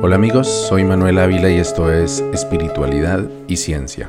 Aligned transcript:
Hola 0.00 0.14
amigos, 0.14 0.46
soy 0.68 0.84
Manuel 0.84 1.18
Ávila 1.18 1.50
y 1.50 1.56
esto 1.56 1.92
es 1.92 2.20
Espiritualidad 2.32 3.28
y 3.48 3.56
Ciencia. 3.56 4.08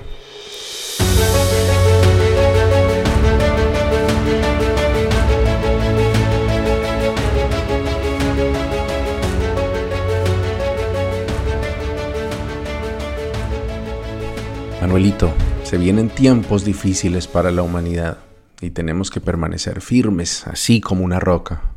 Manuelito, 14.80 15.34
se 15.64 15.80
vienen 15.80 16.10
tiempos 16.10 16.64
difíciles 16.64 17.28
para 17.28 17.50
la 17.50 17.64
humanidad 17.64 18.20
y 18.62 18.70
tenemos 18.70 19.10
que 19.10 19.22
permanecer 19.22 19.82
firmes, 19.82 20.46
así 20.46 20.82
como 20.82 21.04
una 21.04 21.20
roca 21.20 21.69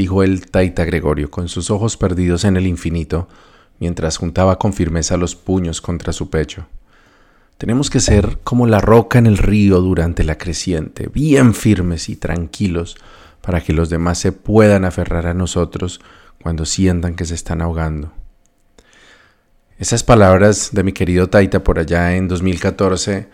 dijo 0.00 0.22
el 0.22 0.46
taita 0.46 0.86
Gregorio, 0.86 1.30
con 1.30 1.50
sus 1.50 1.70
ojos 1.70 1.98
perdidos 1.98 2.44
en 2.46 2.56
el 2.56 2.66
infinito, 2.66 3.28
mientras 3.80 4.16
juntaba 4.16 4.58
con 4.58 4.72
firmeza 4.72 5.18
los 5.18 5.36
puños 5.36 5.82
contra 5.82 6.14
su 6.14 6.30
pecho. 6.30 6.66
Tenemos 7.58 7.90
que 7.90 8.00
ser 8.00 8.38
como 8.42 8.66
la 8.66 8.80
roca 8.80 9.18
en 9.18 9.26
el 9.26 9.36
río 9.36 9.82
durante 9.82 10.24
la 10.24 10.38
creciente, 10.38 11.10
bien 11.12 11.52
firmes 11.52 12.08
y 12.08 12.16
tranquilos, 12.16 12.96
para 13.42 13.60
que 13.60 13.74
los 13.74 13.90
demás 13.90 14.16
se 14.16 14.32
puedan 14.32 14.86
aferrar 14.86 15.26
a 15.26 15.34
nosotros 15.34 16.00
cuando 16.42 16.64
sientan 16.64 17.14
que 17.14 17.26
se 17.26 17.34
están 17.34 17.60
ahogando. 17.60 18.10
Esas 19.78 20.02
palabras 20.02 20.70
de 20.72 20.82
mi 20.82 20.92
querido 20.92 21.28
Taita 21.28 21.62
por 21.62 21.78
allá 21.78 22.16
en 22.16 22.26
2014 22.26 23.28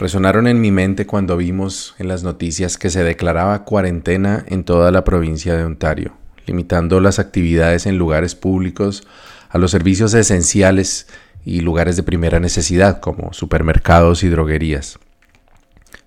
resonaron 0.00 0.46
en 0.46 0.62
mi 0.62 0.70
mente 0.70 1.06
cuando 1.06 1.36
vimos 1.36 1.94
en 1.98 2.08
las 2.08 2.22
noticias 2.22 2.78
que 2.78 2.88
se 2.88 3.04
declaraba 3.04 3.64
cuarentena 3.64 4.46
en 4.48 4.64
toda 4.64 4.90
la 4.90 5.04
provincia 5.04 5.54
de 5.54 5.62
Ontario, 5.62 6.14
limitando 6.46 7.00
las 7.00 7.18
actividades 7.18 7.84
en 7.84 7.98
lugares 7.98 8.34
públicos 8.34 9.06
a 9.50 9.58
los 9.58 9.70
servicios 9.70 10.14
esenciales 10.14 11.06
y 11.44 11.60
lugares 11.60 11.96
de 11.96 12.02
primera 12.02 12.40
necesidad 12.40 13.00
como 13.00 13.34
supermercados 13.34 14.24
y 14.24 14.30
droguerías. 14.30 14.98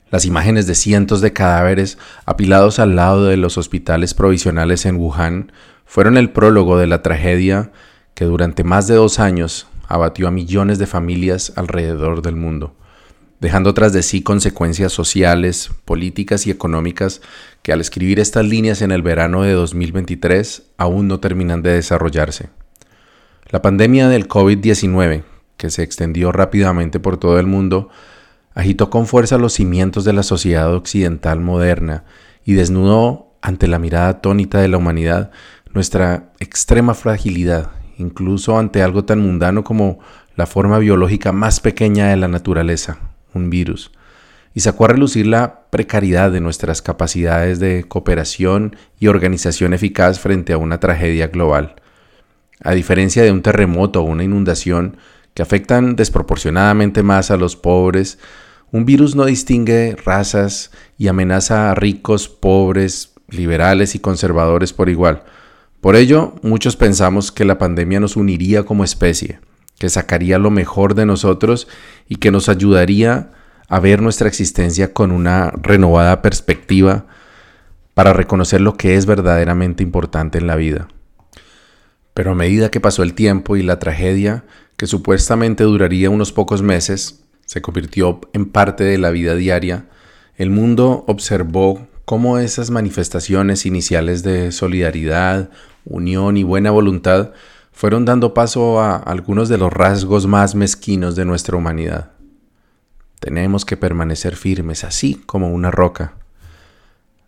Las 0.10 0.26
imágenes 0.26 0.66
de 0.66 0.74
cientos 0.74 1.22
de 1.22 1.32
cadáveres 1.32 2.00
apilados 2.26 2.80
al 2.80 2.96
lado 2.96 3.26
de 3.26 3.38
los 3.38 3.60
hospitales 3.60 4.16
provisionales 4.16 4.88
en 4.88 4.96
Wuhan 4.96 5.52
fueron 5.86 6.18
el 6.18 6.32
prólogo 6.32 6.80
de 6.80 6.88
la 6.88 7.04
tragedia 7.04 7.72
que 8.16 8.26
durante 8.26 8.64
más 8.64 8.88
de 8.88 8.96
dos 8.96 9.20
años 9.20 9.68
abatió 9.88 10.28
a 10.28 10.32
millones 10.32 10.80
de 10.80 10.88
familias 10.88 11.54
alrededor 11.56 12.24
del 12.24 12.38
mundo 12.38 12.76
dejando 13.44 13.74
tras 13.74 13.92
de 13.92 14.04
sí 14.04 14.22
consecuencias 14.22 14.94
sociales, 14.94 15.70
políticas 15.84 16.48
y 16.48 16.52
económicas 16.52 17.20
que 17.62 17.74
al 17.74 17.82
escribir 17.82 18.22
estas 18.22 18.46
líneas 18.46 18.82
en 18.82 18.92
el 18.92 19.02
verano 19.02 19.42
de 19.44 19.52
2023 19.52 20.64
aún 20.78 21.10
no 21.10 21.20
terminan 21.20 21.62
de 21.62 21.72
desarrollarse. 21.72 22.52
La 23.50 23.62
pandemia 23.62 24.08
del 24.08 24.30
COVID-19, 24.30 25.24
que 25.58 25.70
se 25.70 25.84
extendió 25.84 26.32
rápidamente 26.32 27.02
por 27.02 27.18
todo 27.18 27.38
el 27.38 27.46
mundo, 27.46 27.90
agitó 28.56 28.90
con 28.90 29.08
fuerza 29.08 29.38
los 29.38 29.52
cimientos 29.52 30.06
de 30.06 30.14
la 30.14 30.24
sociedad 30.24 30.74
occidental 30.74 31.42
moderna 31.42 32.06
y 32.46 32.54
desnudó 32.54 33.34
ante 33.42 33.68
la 33.68 33.78
mirada 33.78 34.08
atónita 34.08 34.62
de 34.62 34.70
la 34.70 34.78
humanidad 34.78 35.32
nuestra 35.74 36.32
extrema 36.40 36.94
fragilidad, 36.94 37.72
incluso 37.98 38.58
ante 38.58 38.82
algo 38.82 39.04
tan 39.04 39.20
mundano 39.20 39.66
como 39.66 40.00
la 40.38 40.46
forma 40.46 40.80
biológica 40.80 41.34
más 41.34 41.60
pequeña 41.60 42.08
de 42.08 42.16
la 42.16 42.30
naturaleza, 42.30 43.00
un 43.34 43.50
virus, 43.50 43.92
y 44.54 44.60
sacó 44.60 44.86
a 44.86 44.90
relucir 44.90 45.26
la 45.26 45.62
precariedad 45.70 46.32
de 46.32 46.42
nuestras 46.42 46.82
capacidades 46.82 47.60
de 47.60 47.86
cooperación 47.88 48.76
y 49.00 49.08
organización 49.08 49.74
eficaz 49.74 50.20
frente 50.20 50.54
a 50.54 50.58
una 50.58 50.80
tragedia 50.80 51.28
global. 51.28 51.76
A 52.64 52.74
diferencia 52.74 53.24
de 53.24 53.32
un 53.32 53.42
terremoto 53.42 54.02
o 54.02 54.06
una 54.06 54.24
inundación 54.24 54.98
que 55.34 55.42
afectan 55.42 55.96
desproporcionadamente 55.96 57.02
más 57.02 57.32
a 57.32 57.38
los 57.38 57.56
pobres, 57.56 58.20
un 58.72 58.86
virus 58.86 59.16
no 59.16 59.26
distingue 59.26 59.96
razas 60.06 60.72
y 60.98 61.08
amenaza 61.08 61.72
a 61.72 61.76
ricos, 61.76 62.30
pobres, 62.30 63.14
liberales 63.30 63.96
y 63.96 64.00
conservadores 64.00 64.74
por 64.74 64.90
igual. 64.90 65.24
Por 65.82 65.96
ello, 65.96 66.36
muchos 66.44 66.76
pensamos 66.76 67.32
que 67.32 67.46
la 67.46 67.58
pandemia 67.58 68.00
nos 68.00 68.16
uniría 68.16 68.64
como 68.64 68.84
especie 68.84 69.40
que 69.84 69.90
sacaría 69.90 70.40
lo 70.40 70.50
mejor 70.50 70.96
de 70.96 71.06
nosotros 71.06 71.68
y 72.08 72.16
que 72.16 72.32
nos 72.32 72.48
ayudaría 72.48 73.32
a 73.68 73.82
ver 73.82 74.02
nuestra 74.02 74.30
existencia 74.30 74.94
con 74.94 75.12
una 75.12 75.52
renovada 75.62 76.22
perspectiva 76.22 77.06
para 77.94 78.14
reconocer 78.14 78.62
lo 78.62 78.78
que 78.78 78.96
es 78.96 79.06
verdaderamente 79.06 79.84
importante 79.84 80.38
en 80.38 80.48
la 80.48 80.56
vida. 80.56 80.88
Pero 82.14 82.32
a 82.32 82.34
medida 82.34 82.72
que 82.72 82.80
pasó 82.80 83.04
el 83.04 83.14
tiempo 83.14 83.58
y 83.58 83.62
la 83.62 83.78
tragedia, 83.78 84.46
que 84.78 84.88
supuestamente 84.88 85.66
duraría 85.66 86.10
unos 86.10 86.32
pocos 86.32 86.62
meses, 86.62 87.26
se 87.46 87.62
convirtió 87.62 88.22
en 88.32 88.46
parte 88.46 88.86
de 88.86 88.98
la 88.98 89.10
vida 89.10 89.36
diaria, 89.36 89.88
el 90.38 90.50
mundo 90.50 91.04
observó 91.10 91.90
cómo 92.06 92.38
esas 92.38 92.70
manifestaciones 92.70 93.66
iniciales 93.66 94.24
de 94.24 94.54
solidaridad, 94.54 95.50
unión 95.84 96.38
y 96.38 96.44
buena 96.44 96.72
voluntad 96.72 97.34
fueron 97.74 98.06
dando 98.06 98.34
paso 98.34 98.80
a 98.80 98.96
algunos 98.96 99.50
de 99.50 99.58
los 99.58 99.74
rasgos 99.74 100.28
más 100.28 100.56
mezquinos 100.56 101.16
de 101.16 101.26
nuestra 101.26 101.58
humanidad. 101.58 102.12
Tenemos 103.20 103.66
que 103.66 103.78
permanecer 103.78 104.36
firmes, 104.36 104.84
así 104.84 105.16
como 105.26 105.50
una 105.52 105.72
roca. 105.72 106.14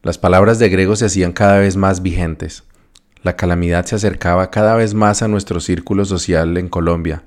Las 0.03 0.17
palabras 0.17 0.59
de 0.59 0.69
Grego 0.69 0.95
se 0.95 1.05
hacían 1.05 1.33
cada 1.33 1.57
vez 1.57 1.77
más 1.77 2.01
vigentes. 2.01 2.63
La 3.23 3.35
calamidad 3.35 3.85
se 3.85 3.95
acercaba 3.95 4.51
cada 4.51 4.75
vez 4.75 4.93
más 4.93 5.23
a 5.23 5.27
nuestro 5.27 5.59
círculo 5.59 6.05
social 6.05 6.57
en 6.57 6.69
Colombia, 6.69 7.23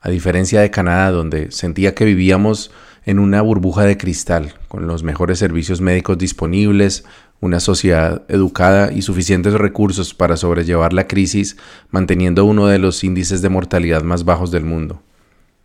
a 0.00 0.10
diferencia 0.10 0.60
de 0.60 0.70
Canadá, 0.70 1.12
donde 1.12 1.52
sentía 1.52 1.94
que 1.94 2.04
vivíamos 2.04 2.72
en 3.04 3.20
una 3.20 3.40
burbuja 3.40 3.84
de 3.84 3.96
cristal, 3.96 4.54
con 4.66 4.88
los 4.88 5.04
mejores 5.04 5.38
servicios 5.38 5.80
médicos 5.80 6.18
disponibles, 6.18 7.04
una 7.42 7.58
sociedad 7.58 8.22
educada 8.28 8.92
y 8.92 9.02
suficientes 9.02 9.54
recursos 9.54 10.14
para 10.14 10.36
sobrellevar 10.36 10.92
la 10.92 11.08
crisis, 11.08 11.56
manteniendo 11.90 12.44
uno 12.44 12.68
de 12.68 12.78
los 12.78 13.02
índices 13.02 13.42
de 13.42 13.48
mortalidad 13.48 14.04
más 14.04 14.24
bajos 14.24 14.52
del 14.52 14.64
mundo. 14.64 15.02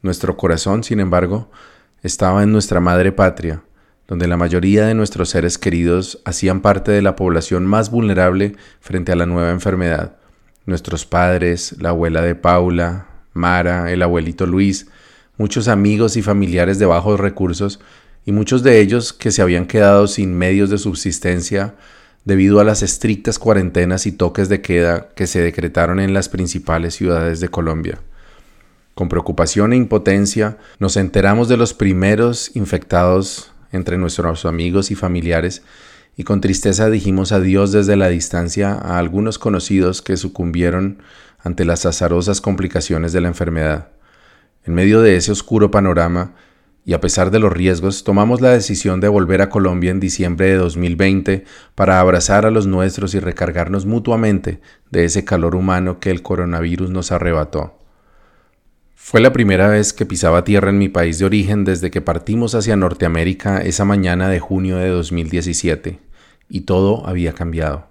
Nuestro 0.02 0.38
corazón, 0.38 0.84
sin 0.84 1.00
embargo, 1.00 1.52
estaba 2.02 2.42
en 2.42 2.52
nuestra 2.52 2.80
madre 2.80 3.12
patria, 3.12 3.62
donde 4.08 4.28
la 4.28 4.38
mayoría 4.38 4.88
de 4.88 4.96
nuestros 4.96 5.30
seres 5.30 5.60
queridos 5.60 6.20
hacían 6.26 6.62
parte 6.62 6.92
de 6.92 7.04
la 7.04 7.16
población 7.16 7.68
más 7.68 7.92
vulnerable 7.92 8.56
frente 8.80 9.12
a 9.12 9.16
la 9.16 9.28
nueva 9.28 9.52
enfermedad. 9.52 10.18
Nuestros 10.66 11.06
padres, 11.06 11.76
la 11.80 11.90
abuela 11.90 12.24
de 12.24 12.34
Paula, 12.34 13.06
Mara, 13.34 13.92
el 13.92 14.02
abuelito 14.02 14.48
Luis, 14.48 14.88
muchos 15.38 15.68
amigos 15.68 16.18
y 16.18 16.24
familiares 16.24 16.80
de 16.80 16.88
bajos 16.88 17.20
recursos 17.20 17.80
y 18.28 18.34
muchos 18.34 18.62
de 18.62 18.82
ellos 18.82 19.14
que 19.14 19.32
se 19.32 19.42
habían 19.42 19.66
quedado 19.66 20.06
sin 20.06 20.38
medios 20.38 20.70
de 20.70 20.78
subsistencia 20.78 21.76
debido 22.26 22.60
a 22.60 22.66
las 22.66 22.84
estrictas 22.84 23.40
cuarentenas 23.40 24.06
y 24.06 24.12
toques 24.12 24.50
de 24.50 24.60
queda 24.60 25.08
que 25.16 25.28
se 25.28 25.42
decretaron 25.42 26.02
en 26.02 26.14
las 26.14 26.28
principales 26.28 26.94
ciudades 26.94 27.40
de 27.40 27.48
Colombia. 27.48 28.02
Con 28.96 29.08
preocupación 29.08 29.72
e 29.72 29.78
impotencia 29.78 30.58
nos 30.78 30.98
enteramos 30.98 31.48
de 31.48 31.56
los 31.56 31.74
primeros 31.74 32.54
infectados 32.54 33.54
entre 33.72 33.98
nuestros 33.98 34.44
amigos 34.46 34.92
y 34.92 34.96
familiares 34.96 35.62
y 36.18 36.26
con 36.26 36.42
tristeza 36.42 36.90
dijimos 36.90 37.32
adiós 37.32 37.72
desde 37.72 37.96
la 37.96 38.10
distancia 38.10 38.74
a 38.74 39.00
algunos 39.00 39.40
conocidos 39.40 40.02
que 40.02 40.18
sucumbieron 40.18 41.02
ante 41.40 41.64
las 41.64 41.86
azarosas 41.86 42.42
complicaciones 42.42 43.14
de 43.14 43.22
la 43.22 43.30
enfermedad. 43.30 43.88
En 44.66 44.74
medio 44.74 45.00
de 45.00 45.16
ese 45.16 45.32
oscuro 45.32 45.72
panorama, 45.72 46.34
y 46.88 46.94
a 46.94 47.02
pesar 47.02 47.32
de 47.32 47.40
los 47.40 47.52
riesgos, 47.52 48.06
tomamos 48.06 48.40
la 48.40 48.52
decisión 48.52 49.02
de 49.02 49.10
volver 49.10 49.42
a 49.42 49.50
Colombia 49.50 49.92
en 49.92 50.00
diciembre 50.00 50.48
de 50.48 50.56
2020 50.56 51.44
para 51.76 52.00
abrazar 52.00 52.46
a 52.46 52.50
los 52.50 52.66
nuestros 52.66 53.14
y 53.14 53.20
recargarnos 53.20 53.86
mutuamente 53.86 54.62
de 54.90 55.04
ese 55.04 55.26
calor 55.26 55.56
humano 55.56 56.00
que 56.00 56.12
el 56.12 56.22
coronavirus 56.22 56.90
nos 56.90 57.12
arrebató. 57.12 57.78
Fue 58.96 59.20
la 59.20 59.34
primera 59.34 59.68
vez 59.68 59.92
que 59.92 60.06
pisaba 60.06 60.46
tierra 60.46 60.70
en 60.70 60.78
mi 60.78 60.88
país 60.88 61.20
de 61.20 61.26
origen 61.26 61.66
desde 61.66 61.92
que 61.92 62.00
partimos 62.00 62.56
hacia 62.56 62.78
Norteamérica 62.78 63.58
esa 63.58 63.84
mañana 63.84 64.30
de 64.30 64.40
junio 64.40 64.78
de 64.78 64.88
2017, 64.88 66.00
y 66.48 66.62
todo 66.62 67.06
había 67.06 67.34
cambiado. 67.34 67.88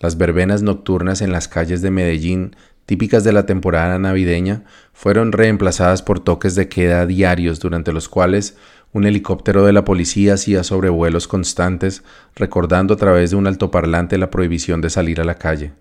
Las 0.00 0.18
verbenas 0.18 0.60
nocturnas 0.60 1.22
en 1.22 1.32
las 1.32 1.48
calles 1.48 1.80
de 1.80 1.90
Medellín 1.90 2.54
típicas 2.88 3.22
de 3.22 3.32
la 3.32 3.44
temporada 3.44 3.98
navideña, 3.98 4.62
fueron 4.94 5.32
reemplazadas 5.32 6.00
por 6.00 6.20
toques 6.20 6.54
de 6.54 6.70
queda 6.70 7.04
diarios 7.04 7.60
durante 7.60 7.92
los 7.92 8.08
cuales 8.08 8.56
un 8.94 9.04
helicóptero 9.04 9.66
de 9.66 9.74
la 9.74 9.84
policía 9.84 10.32
hacía 10.32 10.64
sobrevuelos 10.64 11.28
constantes, 11.28 12.02
recordando 12.34 12.94
a 12.94 12.96
través 12.96 13.28
de 13.28 13.36
un 13.36 13.46
altoparlante 13.46 14.16
la 14.16 14.30
prohibición 14.30 14.80
de 14.80 14.88
salir 14.88 15.20
a 15.20 15.24
la 15.24 15.34
calle. 15.34 15.72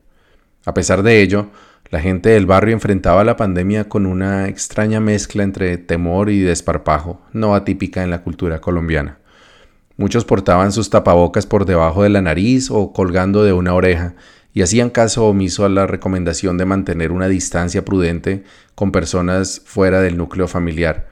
A 0.66 0.74
pesar 0.74 1.02
de 1.02 1.22
ello, 1.22 1.48
la 1.92 2.02
gente 2.02 2.28
del 2.28 2.46
barrio 2.46 2.74
enfrentaba 2.74 3.24
la 3.24 3.38
pandemia 3.38 3.88
con 3.88 4.06
una 4.06 4.50
extraña 4.50 5.00
mezcla 5.00 5.44
entre 5.44 5.78
temor 5.78 6.30
y 6.30 6.42
desparpajo, 6.42 7.22
no 7.32 7.56
atípica 7.56 8.04
en 8.04 8.10
la 8.10 8.22
cultura 8.22 8.60
colombiana. 8.60 9.20
Muchos 9.96 10.26
portaban 10.26 10.74
sus 10.74 10.90
tapabocas 10.90 11.46
por 11.46 11.64
debajo 11.66 12.04
de 12.04 12.10
la 12.10 12.22
nariz 12.22 12.70
o 12.70 12.92
colgando 12.92 13.46
de 13.46 13.54
una 13.54 13.74
oreja, 13.76 14.16
y 14.58 14.64
hacían 14.64 14.90
caso 14.90 15.28
omiso 15.28 15.66
a 15.66 15.70
la 15.70 15.86
recomendación 15.86 16.58
de 16.58 16.66
mantener 16.66 17.12
una 17.12 17.28
distancia 17.28 17.86
prudente 17.86 18.44
con 18.74 18.92
personas 18.92 19.62
fuera 19.64 20.02
del 20.02 20.18
núcleo 20.18 20.48
familiar. 20.48 21.10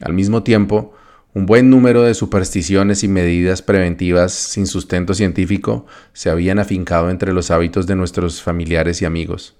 Al 0.00 0.14
mismo 0.14 0.42
tiempo, 0.42 0.92
un 1.32 1.46
buen 1.46 1.70
número 1.70 2.02
de 2.02 2.14
supersticiones 2.14 3.04
y 3.04 3.08
medidas 3.08 3.62
preventivas 3.62 4.32
sin 4.32 4.66
sustento 4.66 5.14
científico 5.14 5.86
se 6.12 6.28
habían 6.28 6.58
afincado 6.58 7.08
entre 7.08 7.32
los 7.32 7.52
hábitos 7.52 7.86
de 7.86 7.94
nuestros 7.94 8.42
familiares 8.42 9.00
y 9.00 9.04
amigos. 9.04 9.54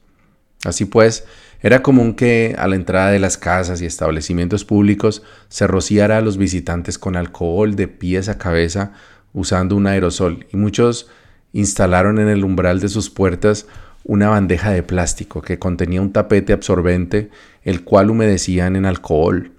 Así 0.64 0.84
pues, 0.84 1.24
era 1.60 1.80
común 1.80 2.14
que 2.14 2.56
a 2.58 2.66
la 2.66 2.74
entrada 2.74 3.12
de 3.12 3.20
las 3.20 3.38
casas 3.38 3.80
y 3.82 3.86
establecimientos 3.86 4.64
públicos 4.64 5.22
se 5.48 5.68
rociara 5.68 6.18
a 6.18 6.22
los 6.22 6.38
visitantes 6.38 6.98
con 6.98 7.14
alcohol 7.14 7.76
de 7.76 7.86
pies 7.86 8.28
a 8.28 8.38
cabeza 8.38 8.94
usando 9.32 9.76
un 9.76 9.86
aerosol 9.86 10.44
y 10.52 10.56
muchos 10.56 11.08
instalaron 11.52 12.18
en 12.18 12.28
el 12.28 12.44
umbral 12.44 12.80
de 12.80 12.88
sus 12.88 13.10
puertas 13.10 13.66
una 14.04 14.28
bandeja 14.28 14.70
de 14.70 14.82
plástico 14.82 15.42
que 15.42 15.58
contenía 15.58 16.02
un 16.02 16.12
tapete 16.12 16.52
absorbente 16.52 17.30
el 17.62 17.84
cual 17.84 18.10
humedecían 18.10 18.76
en 18.76 18.86
alcohol. 18.86 19.52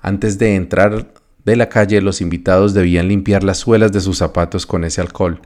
Antes 0.00 0.38
de 0.38 0.54
entrar 0.54 1.12
de 1.44 1.56
la 1.56 1.68
calle 1.68 2.00
los 2.00 2.20
invitados 2.20 2.74
debían 2.74 3.08
limpiar 3.08 3.44
las 3.44 3.58
suelas 3.58 3.92
de 3.92 4.00
sus 4.00 4.18
zapatos 4.18 4.66
con 4.66 4.84
ese 4.84 5.00
alcohol, 5.00 5.40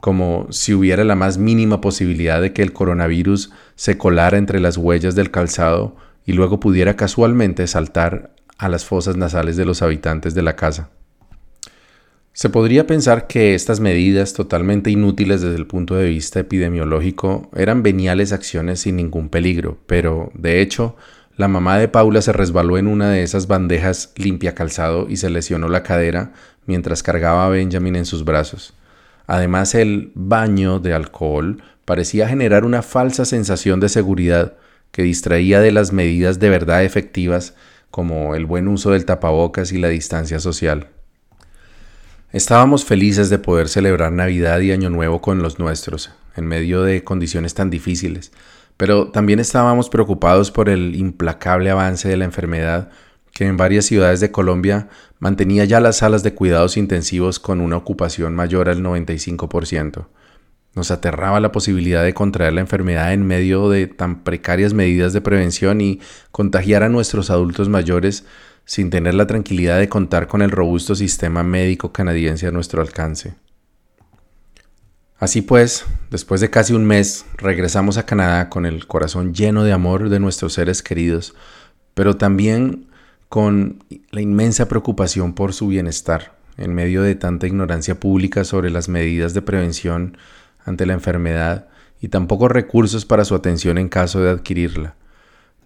como 0.00 0.46
si 0.50 0.74
hubiera 0.74 1.04
la 1.04 1.14
más 1.14 1.38
mínima 1.38 1.80
posibilidad 1.80 2.40
de 2.40 2.52
que 2.52 2.62
el 2.62 2.72
coronavirus 2.72 3.52
se 3.74 3.96
colara 3.96 4.36
entre 4.36 4.60
las 4.60 4.76
huellas 4.76 5.14
del 5.14 5.30
calzado 5.30 5.96
y 6.26 6.32
luego 6.32 6.60
pudiera 6.60 6.96
casualmente 6.96 7.66
saltar 7.66 8.34
a 8.58 8.68
las 8.68 8.84
fosas 8.84 9.16
nasales 9.16 9.56
de 9.56 9.64
los 9.64 9.82
habitantes 9.82 10.34
de 10.34 10.42
la 10.42 10.56
casa. 10.56 10.90
Se 12.36 12.48
podría 12.48 12.84
pensar 12.88 13.28
que 13.28 13.54
estas 13.54 13.78
medidas, 13.78 14.32
totalmente 14.32 14.90
inútiles 14.90 15.40
desde 15.40 15.54
el 15.54 15.68
punto 15.68 15.94
de 15.94 16.08
vista 16.08 16.40
epidemiológico, 16.40 17.48
eran 17.54 17.84
veniales 17.84 18.32
acciones 18.32 18.80
sin 18.80 18.96
ningún 18.96 19.28
peligro, 19.28 19.78
pero, 19.86 20.32
de 20.34 20.60
hecho, 20.60 20.96
la 21.36 21.46
mamá 21.46 21.78
de 21.78 21.86
Paula 21.86 22.22
se 22.22 22.32
resbaló 22.32 22.76
en 22.76 22.88
una 22.88 23.08
de 23.08 23.22
esas 23.22 23.46
bandejas 23.46 24.12
limpia 24.16 24.56
calzado 24.56 25.06
y 25.08 25.18
se 25.18 25.30
lesionó 25.30 25.68
la 25.68 25.84
cadera 25.84 26.32
mientras 26.66 27.04
cargaba 27.04 27.46
a 27.46 27.50
Benjamin 27.50 27.94
en 27.94 28.04
sus 28.04 28.24
brazos. 28.24 28.74
Además, 29.28 29.76
el 29.76 30.10
baño 30.16 30.80
de 30.80 30.92
alcohol 30.92 31.62
parecía 31.84 32.26
generar 32.26 32.64
una 32.64 32.82
falsa 32.82 33.26
sensación 33.26 33.78
de 33.78 33.88
seguridad 33.88 34.54
que 34.90 35.04
distraía 35.04 35.60
de 35.60 35.70
las 35.70 35.92
medidas 35.92 36.40
de 36.40 36.50
verdad 36.50 36.82
efectivas 36.82 37.54
como 37.92 38.34
el 38.34 38.44
buen 38.44 38.66
uso 38.66 38.90
del 38.90 39.04
tapabocas 39.04 39.70
y 39.70 39.78
la 39.78 39.88
distancia 39.88 40.40
social. 40.40 40.88
Estábamos 42.34 42.84
felices 42.84 43.30
de 43.30 43.38
poder 43.38 43.68
celebrar 43.68 44.10
Navidad 44.10 44.58
y 44.58 44.72
Año 44.72 44.90
Nuevo 44.90 45.20
con 45.20 45.40
los 45.40 45.60
nuestros, 45.60 46.10
en 46.34 46.46
medio 46.46 46.82
de 46.82 47.04
condiciones 47.04 47.54
tan 47.54 47.70
difíciles, 47.70 48.32
pero 48.76 49.12
también 49.12 49.38
estábamos 49.38 49.88
preocupados 49.88 50.50
por 50.50 50.68
el 50.68 50.96
implacable 50.96 51.70
avance 51.70 52.08
de 52.08 52.16
la 52.16 52.24
enfermedad 52.24 52.90
que 53.32 53.46
en 53.46 53.56
varias 53.56 53.84
ciudades 53.84 54.18
de 54.18 54.32
Colombia 54.32 54.88
mantenía 55.20 55.64
ya 55.64 55.78
las 55.78 55.98
salas 55.98 56.24
de 56.24 56.34
cuidados 56.34 56.76
intensivos 56.76 57.38
con 57.38 57.60
una 57.60 57.76
ocupación 57.76 58.34
mayor 58.34 58.68
al 58.68 58.82
95%. 58.82 60.08
Nos 60.74 60.90
aterraba 60.90 61.38
la 61.38 61.52
posibilidad 61.52 62.02
de 62.02 62.14
contraer 62.14 62.54
la 62.54 62.62
enfermedad 62.62 63.12
en 63.12 63.24
medio 63.24 63.70
de 63.70 63.86
tan 63.86 64.24
precarias 64.24 64.74
medidas 64.74 65.12
de 65.12 65.20
prevención 65.20 65.80
y 65.80 66.00
contagiar 66.32 66.82
a 66.82 66.88
nuestros 66.88 67.30
adultos 67.30 67.68
mayores 67.68 68.24
sin 68.64 68.90
tener 68.90 69.14
la 69.14 69.26
tranquilidad 69.26 69.78
de 69.78 69.88
contar 69.88 70.26
con 70.26 70.42
el 70.42 70.50
robusto 70.50 70.94
sistema 70.94 71.42
médico 71.42 71.92
canadiense 71.92 72.46
a 72.46 72.50
nuestro 72.50 72.80
alcance. 72.80 73.34
Así 75.18 75.42
pues, 75.42 75.86
después 76.10 76.40
de 76.40 76.50
casi 76.50 76.74
un 76.74 76.84
mes, 76.84 77.24
regresamos 77.36 77.98
a 77.98 78.06
Canadá 78.06 78.50
con 78.50 78.66
el 78.66 78.86
corazón 78.86 79.32
lleno 79.32 79.64
de 79.64 79.72
amor 79.72 80.08
de 80.08 80.20
nuestros 80.20 80.54
seres 80.54 80.82
queridos, 80.82 81.34
pero 81.94 82.16
también 82.16 82.86
con 83.28 83.82
la 84.10 84.20
inmensa 84.20 84.68
preocupación 84.68 85.34
por 85.34 85.52
su 85.52 85.68
bienestar, 85.68 86.36
en 86.56 86.74
medio 86.74 87.02
de 87.02 87.14
tanta 87.14 87.46
ignorancia 87.46 87.98
pública 87.98 88.44
sobre 88.44 88.70
las 88.70 88.88
medidas 88.88 89.34
de 89.34 89.42
prevención 89.42 90.16
ante 90.64 90.86
la 90.86 90.92
enfermedad 90.92 91.68
y 92.00 92.08
tan 92.08 92.26
pocos 92.26 92.50
recursos 92.50 93.04
para 93.04 93.24
su 93.24 93.34
atención 93.34 93.78
en 93.78 93.88
caso 93.88 94.20
de 94.20 94.30
adquirirla. 94.30 94.94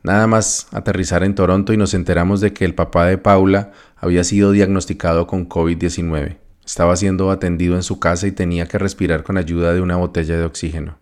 Nada 0.02 0.26
más 0.26 0.68
aterrizar 0.72 1.24
en 1.24 1.34
Toronto 1.34 1.72
y 1.72 1.76
nos 1.76 1.94
enteramos 1.94 2.40
de 2.40 2.52
que 2.52 2.64
el 2.64 2.74
papá 2.74 3.06
de 3.06 3.18
Paula 3.18 3.72
había 3.96 4.24
sido 4.24 4.52
diagnosticado 4.52 5.26
con 5.26 5.48
COVID-19. 5.48 6.36
Estaba 6.64 6.96
siendo 6.96 7.30
atendido 7.30 7.76
en 7.76 7.82
su 7.82 7.98
casa 7.98 8.26
y 8.26 8.32
tenía 8.32 8.66
que 8.66 8.78
respirar 8.78 9.22
con 9.22 9.38
ayuda 9.38 9.72
de 9.72 9.80
una 9.80 9.96
botella 9.96 10.36
de 10.36 10.44
oxígeno. 10.44 10.98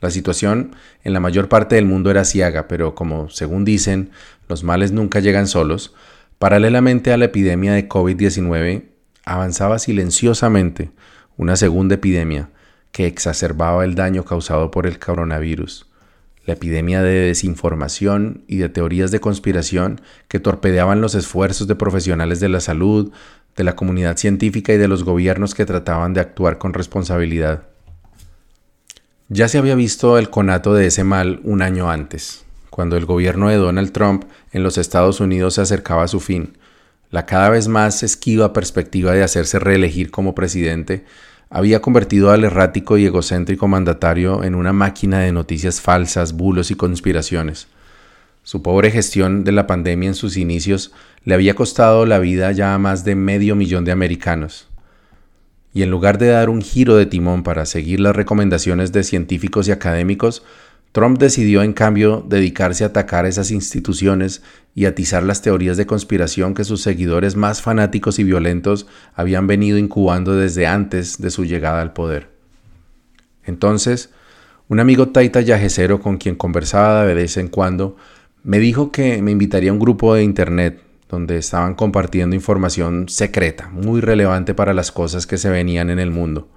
La 0.00 0.10
situación 0.10 0.76
en 1.02 1.12
la 1.12 1.20
mayor 1.20 1.48
parte 1.48 1.74
del 1.74 1.84
mundo 1.84 2.10
era 2.10 2.24
ciaga, 2.24 2.68
pero 2.68 2.94
como 2.94 3.28
según 3.30 3.64
dicen, 3.64 4.10
los 4.48 4.62
males 4.62 4.92
nunca 4.92 5.18
llegan 5.18 5.48
solos, 5.48 5.94
paralelamente 6.38 7.12
a 7.12 7.16
la 7.16 7.26
epidemia 7.26 7.72
de 7.72 7.88
COVID-19 7.88 8.84
avanzaba 9.24 9.78
silenciosamente 9.78 10.92
una 11.36 11.56
segunda 11.56 11.96
epidemia 11.96 12.50
que 12.92 13.06
exacerbaba 13.06 13.84
el 13.84 13.94
daño 13.94 14.24
causado 14.24 14.70
por 14.70 14.86
el 14.86 14.98
coronavirus, 14.98 15.86
la 16.48 16.54
epidemia 16.54 17.02
de 17.02 17.26
desinformación 17.26 18.42
y 18.48 18.56
de 18.56 18.70
teorías 18.70 19.10
de 19.10 19.20
conspiración 19.20 20.00
que 20.28 20.40
torpedeaban 20.40 21.02
los 21.02 21.14
esfuerzos 21.14 21.66
de 21.66 21.74
profesionales 21.74 22.40
de 22.40 22.48
la 22.48 22.60
salud, 22.60 23.12
de 23.54 23.64
la 23.64 23.76
comunidad 23.76 24.16
científica 24.16 24.72
y 24.72 24.78
de 24.78 24.88
los 24.88 25.04
gobiernos 25.04 25.54
que 25.54 25.66
trataban 25.66 26.14
de 26.14 26.20
actuar 26.20 26.56
con 26.56 26.72
responsabilidad. 26.72 27.64
Ya 29.28 29.46
se 29.48 29.58
había 29.58 29.74
visto 29.74 30.16
el 30.16 30.30
conato 30.30 30.72
de 30.72 30.86
ese 30.86 31.04
mal 31.04 31.40
un 31.44 31.60
año 31.60 31.90
antes, 31.90 32.46
cuando 32.70 32.96
el 32.96 33.04
gobierno 33.04 33.50
de 33.50 33.56
Donald 33.56 33.92
Trump 33.92 34.24
en 34.50 34.62
los 34.62 34.78
Estados 34.78 35.20
Unidos 35.20 35.52
se 35.52 35.60
acercaba 35.60 36.04
a 36.04 36.08
su 36.08 36.18
fin. 36.18 36.56
La 37.10 37.26
cada 37.26 37.50
vez 37.50 37.68
más 37.68 38.02
esquiva 38.02 38.54
perspectiva 38.54 39.12
de 39.12 39.22
hacerse 39.22 39.58
reelegir 39.58 40.10
como 40.10 40.34
presidente 40.34 41.04
había 41.50 41.80
convertido 41.80 42.30
al 42.30 42.44
errático 42.44 42.98
y 42.98 43.06
egocéntrico 43.06 43.68
mandatario 43.68 44.44
en 44.44 44.54
una 44.54 44.72
máquina 44.72 45.20
de 45.20 45.32
noticias 45.32 45.80
falsas, 45.80 46.34
bulos 46.34 46.70
y 46.70 46.74
conspiraciones. 46.74 47.68
Su 48.42 48.62
pobre 48.62 48.90
gestión 48.90 49.44
de 49.44 49.52
la 49.52 49.66
pandemia 49.66 50.08
en 50.08 50.14
sus 50.14 50.36
inicios 50.36 50.92
le 51.24 51.34
había 51.34 51.54
costado 51.54 52.06
la 52.06 52.18
vida 52.18 52.52
ya 52.52 52.74
a 52.74 52.78
más 52.78 53.04
de 53.04 53.14
medio 53.14 53.56
millón 53.56 53.84
de 53.84 53.92
americanos. 53.92 54.68
Y 55.74 55.82
en 55.82 55.90
lugar 55.90 56.18
de 56.18 56.28
dar 56.28 56.48
un 56.48 56.62
giro 56.62 56.96
de 56.96 57.06
timón 57.06 57.42
para 57.42 57.66
seguir 57.66 58.00
las 58.00 58.16
recomendaciones 58.16 58.92
de 58.92 59.04
científicos 59.04 59.68
y 59.68 59.72
académicos, 59.72 60.42
Trump 60.92 61.18
decidió 61.18 61.62
en 61.62 61.74
cambio 61.74 62.24
dedicarse 62.26 62.84
a 62.84 62.88
atacar 62.88 63.26
esas 63.26 63.50
instituciones 63.50 64.42
y 64.74 64.86
atizar 64.86 65.22
las 65.22 65.42
teorías 65.42 65.76
de 65.76 65.86
conspiración 65.86 66.54
que 66.54 66.64
sus 66.64 66.82
seguidores 66.82 67.36
más 67.36 67.60
fanáticos 67.60 68.18
y 68.18 68.24
violentos 68.24 68.86
habían 69.14 69.46
venido 69.46 69.76
incubando 69.76 70.34
desde 70.34 70.66
antes 70.66 71.20
de 71.20 71.30
su 71.30 71.44
llegada 71.44 71.82
al 71.82 71.92
poder. 71.92 72.30
Entonces, 73.44 74.10
un 74.68 74.80
amigo 74.80 75.08
taita 75.08 75.40
yajecero 75.40 76.00
con 76.00 76.18
quien 76.18 76.36
conversaba 76.36 77.04
de 77.04 77.14
vez 77.14 77.36
en 77.36 77.48
cuando 77.48 77.96
me 78.42 78.58
dijo 78.58 78.92
que 78.92 79.20
me 79.20 79.30
invitaría 79.30 79.70
a 79.70 79.72
un 79.74 79.78
grupo 79.78 80.14
de 80.14 80.22
internet 80.22 80.82
donde 81.08 81.38
estaban 81.38 81.74
compartiendo 81.74 82.36
información 82.36 83.08
secreta, 83.08 83.68
muy 83.70 84.00
relevante 84.00 84.54
para 84.54 84.74
las 84.74 84.92
cosas 84.92 85.26
que 85.26 85.38
se 85.38 85.48
venían 85.48 85.90
en 85.90 85.98
el 85.98 86.10
mundo. 86.10 86.48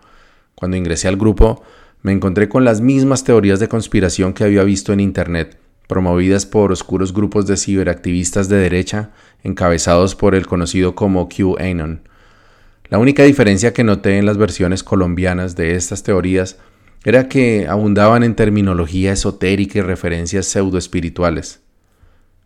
Cuando 0.56 0.78
ingresé 0.78 1.08
al 1.08 1.16
grupo, 1.18 1.64
me 2.04 2.12
encontré 2.12 2.50
con 2.50 2.66
las 2.66 2.82
mismas 2.82 3.24
teorías 3.24 3.60
de 3.60 3.68
conspiración 3.68 4.34
que 4.34 4.44
había 4.44 4.64
visto 4.64 4.94
en 4.94 5.00
internet, 5.00 5.58
promovidas 5.88 6.46
por 6.46 6.72
oscuros 6.72 7.14
grupos 7.14 7.48
de 7.48 7.58
ciberactivistas 7.58 8.50
de 8.50 8.58
derecha, 8.58 9.12
encabezados 9.44 10.16
por 10.16 10.36
el 10.36 10.48
conocido 10.48 10.96
como 10.96 11.28
QAnon. 11.30 12.02
La 12.90 12.98
única 12.98 13.24
diferencia 13.24 13.74
que 13.74 13.84
noté 13.84 14.18
en 14.18 14.26
las 14.26 14.38
versiones 14.38 14.84
colombianas 14.84 15.56
de 15.56 15.76
estas 15.76 16.04
teorías 16.04 16.58
era 17.04 17.28
que 17.30 17.68
abundaban 17.68 18.24
en 18.24 18.36
terminología 18.36 19.14
esotérica 19.14 19.80
y 19.80 19.82
referencias 19.82 20.46
pseudoespirituales. 20.48 21.62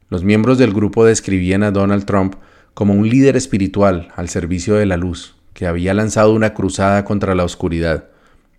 Los 0.10 0.24
miembros 0.24 0.58
del 0.58 0.74
grupo 0.74 1.04
describían 1.04 1.64
a 1.64 1.72
Donald 1.72 2.06
Trump 2.06 2.36
como 2.74 2.94
un 2.94 3.10
líder 3.10 3.36
espiritual 3.36 4.10
al 4.16 4.30
servicio 4.30 4.76
de 4.76 4.86
la 4.86 4.98
luz, 4.98 5.36
que 5.54 5.66
había 5.66 5.94
lanzado 5.94 6.34
una 6.34 6.54
cruzada 6.54 7.06
contra 7.06 7.36
la 7.36 7.44
oscuridad. 7.44 8.10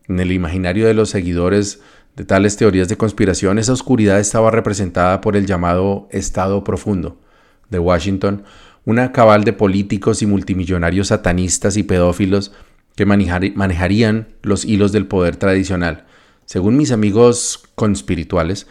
En 0.09 0.21
el 0.21 0.33
imaginario 0.33 0.87
de 0.87 0.95
los 0.95 1.11
seguidores 1.11 1.81
de 2.17 2.25
tales 2.25 2.57
teorías 2.57 2.89
de 2.89 2.97
conspiración, 2.97 3.59
esa 3.59 3.73
oscuridad 3.73 4.21
estaba 4.21 4.51
representada 4.51 5.21
por 5.21 5.37
el 5.37 5.47
llamado 5.47 6.09
Estado 6.11 6.65
Profundo 6.65 7.21
de 7.69 7.79
Washington, 7.79 8.45
una 8.85 9.13
cabal 9.13 9.45
de 9.45 9.53
políticos 9.53 10.23
y 10.23 10.27
multimillonarios 10.27 11.09
satanistas 11.09 11.77
y 11.77 11.83
pedófilos 11.83 12.53
que 12.95 13.05
manejarían 13.05 14.29
los 14.43 14.65
hilos 14.65 14.93
del 14.93 15.07
poder 15.07 15.37
tradicional. 15.37 16.07
Según 16.47 16.77
mis 16.77 16.93
amigos 16.93 17.65
conspirituales, 17.75 18.67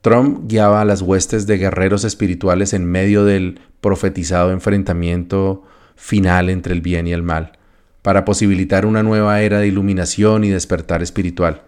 Trump 0.00 0.44
guiaba 0.46 0.80
a 0.80 0.84
las 0.84 1.02
huestes 1.02 1.46
de 1.46 1.58
guerreros 1.58 2.04
espirituales 2.04 2.72
en 2.72 2.86
medio 2.86 3.24
del 3.24 3.60
profetizado 3.80 4.50
enfrentamiento 4.52 5.64
final 5.94 6.48
entre 6.48 6.72
el 6.72 6.80
bien 6.80 7.06
y 7.06 7.12
el 7.12 7.22
mal, 7.22 7.58
para 8.02 8.24
posibilitar 8.24 8.86
una 8.86 9.02
nueva 9.02 9.42
era 9.42 9.58
de 9.58 9.68
iluminación 9.68 10.44
y 10.44 10.48
despertar 10.48 11.02
espiritual. 11.02 11.62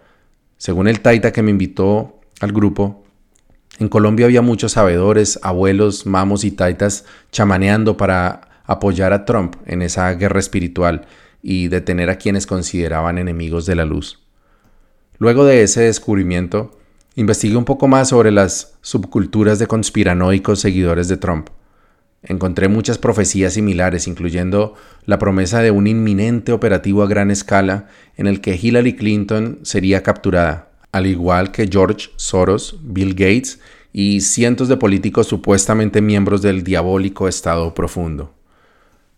Según 0.57 0.87
el 0.87 1.01
Taita 1.01 1.31
que 1.31 1.43
me 1.43 1.51
invitó 1.51 2.19
al 2.39 2.51
grupo, 2.51 3.03
en 3.79 3.89
Colombia 3.89 4.27
había 4.27 4.41
muchos 4.41 4.73
sabedores, 4.73 5.39
abuelos, 5.41 6.05
mamos 6.05 6.43
y 6.43 6.51
taitas 6.51 7.05
chamaneando 7.31 7.97
para 7.97 8.41
apoyar 8.65 9.13
a 9.13 9.25
Trump 9.25 9.55
en 9.65 9.81
esa 9.81 10.13
guerra 10.13 10.39
espiritual 10.39 11.07
y 11.41 11.67
detener 11.67 12.09
a 12.09 12.17
quienes 12.17 12.45
consideraban 12.47 13.17
enemigos 13.17 13.65
de 13.65 13.75
la 13.75 13.85
luz. 13.85 14.21
Luego 15.17 15.45
de 15.45 15.63
ese 15.63 15.81
descubrimiento, 15.81 16.79
investigué 17.15 17.57
un 17.57 17.65
poco 17.65 17.87
más 17.87 18.09
sobre 18.09 18.31
las 18.31 18.77
subculturas 18.81 19.59
de 19.59 19.67
conspiranoicos 19.67 20.59
seguidores 20.59 21.07
de 21.07 21.17
Trump. 21.17 21.49
Encontré 22.23 22.69
muchas 22.69 22.97
profecías 22.97 23.53
similares, 23.53 24.07
incluyendo 24.07 24.75
la 25.05 25.19
promesa 25.19 25.61
de 25.61 25.71
un 25.71 25.87
inminente 25.87 26.53
operativo 26.53 27.03
a 27.03 27.07
gran 27.07 27.31
escala 27.31 27.87
en 28.15 28.27
el 28.27 28.39
que 28.39 28.55
Hillary 28.55 28.95
Clinton 28.95 29.59
sería 29.63 30.03
capturada, 30.03 30.69
al 30.93 31.05
igual 31.05 31.51
que 31.51 31.67
George 31.67 32.11
Soros, 32.15 32.79
Bill 32.81 33.13
Gates 33.13 33.59
y 33.91 34.21
cientos 34.21 34.69
de 34.69 34.77
políticos 34.77 35.27
supuestamente 35.27 36.01
miembros 36.01 36.41
del 36.41 36.63
diabólico 36.63 37.27
Estado 37.27 37.75
profundo. 37.75 38.33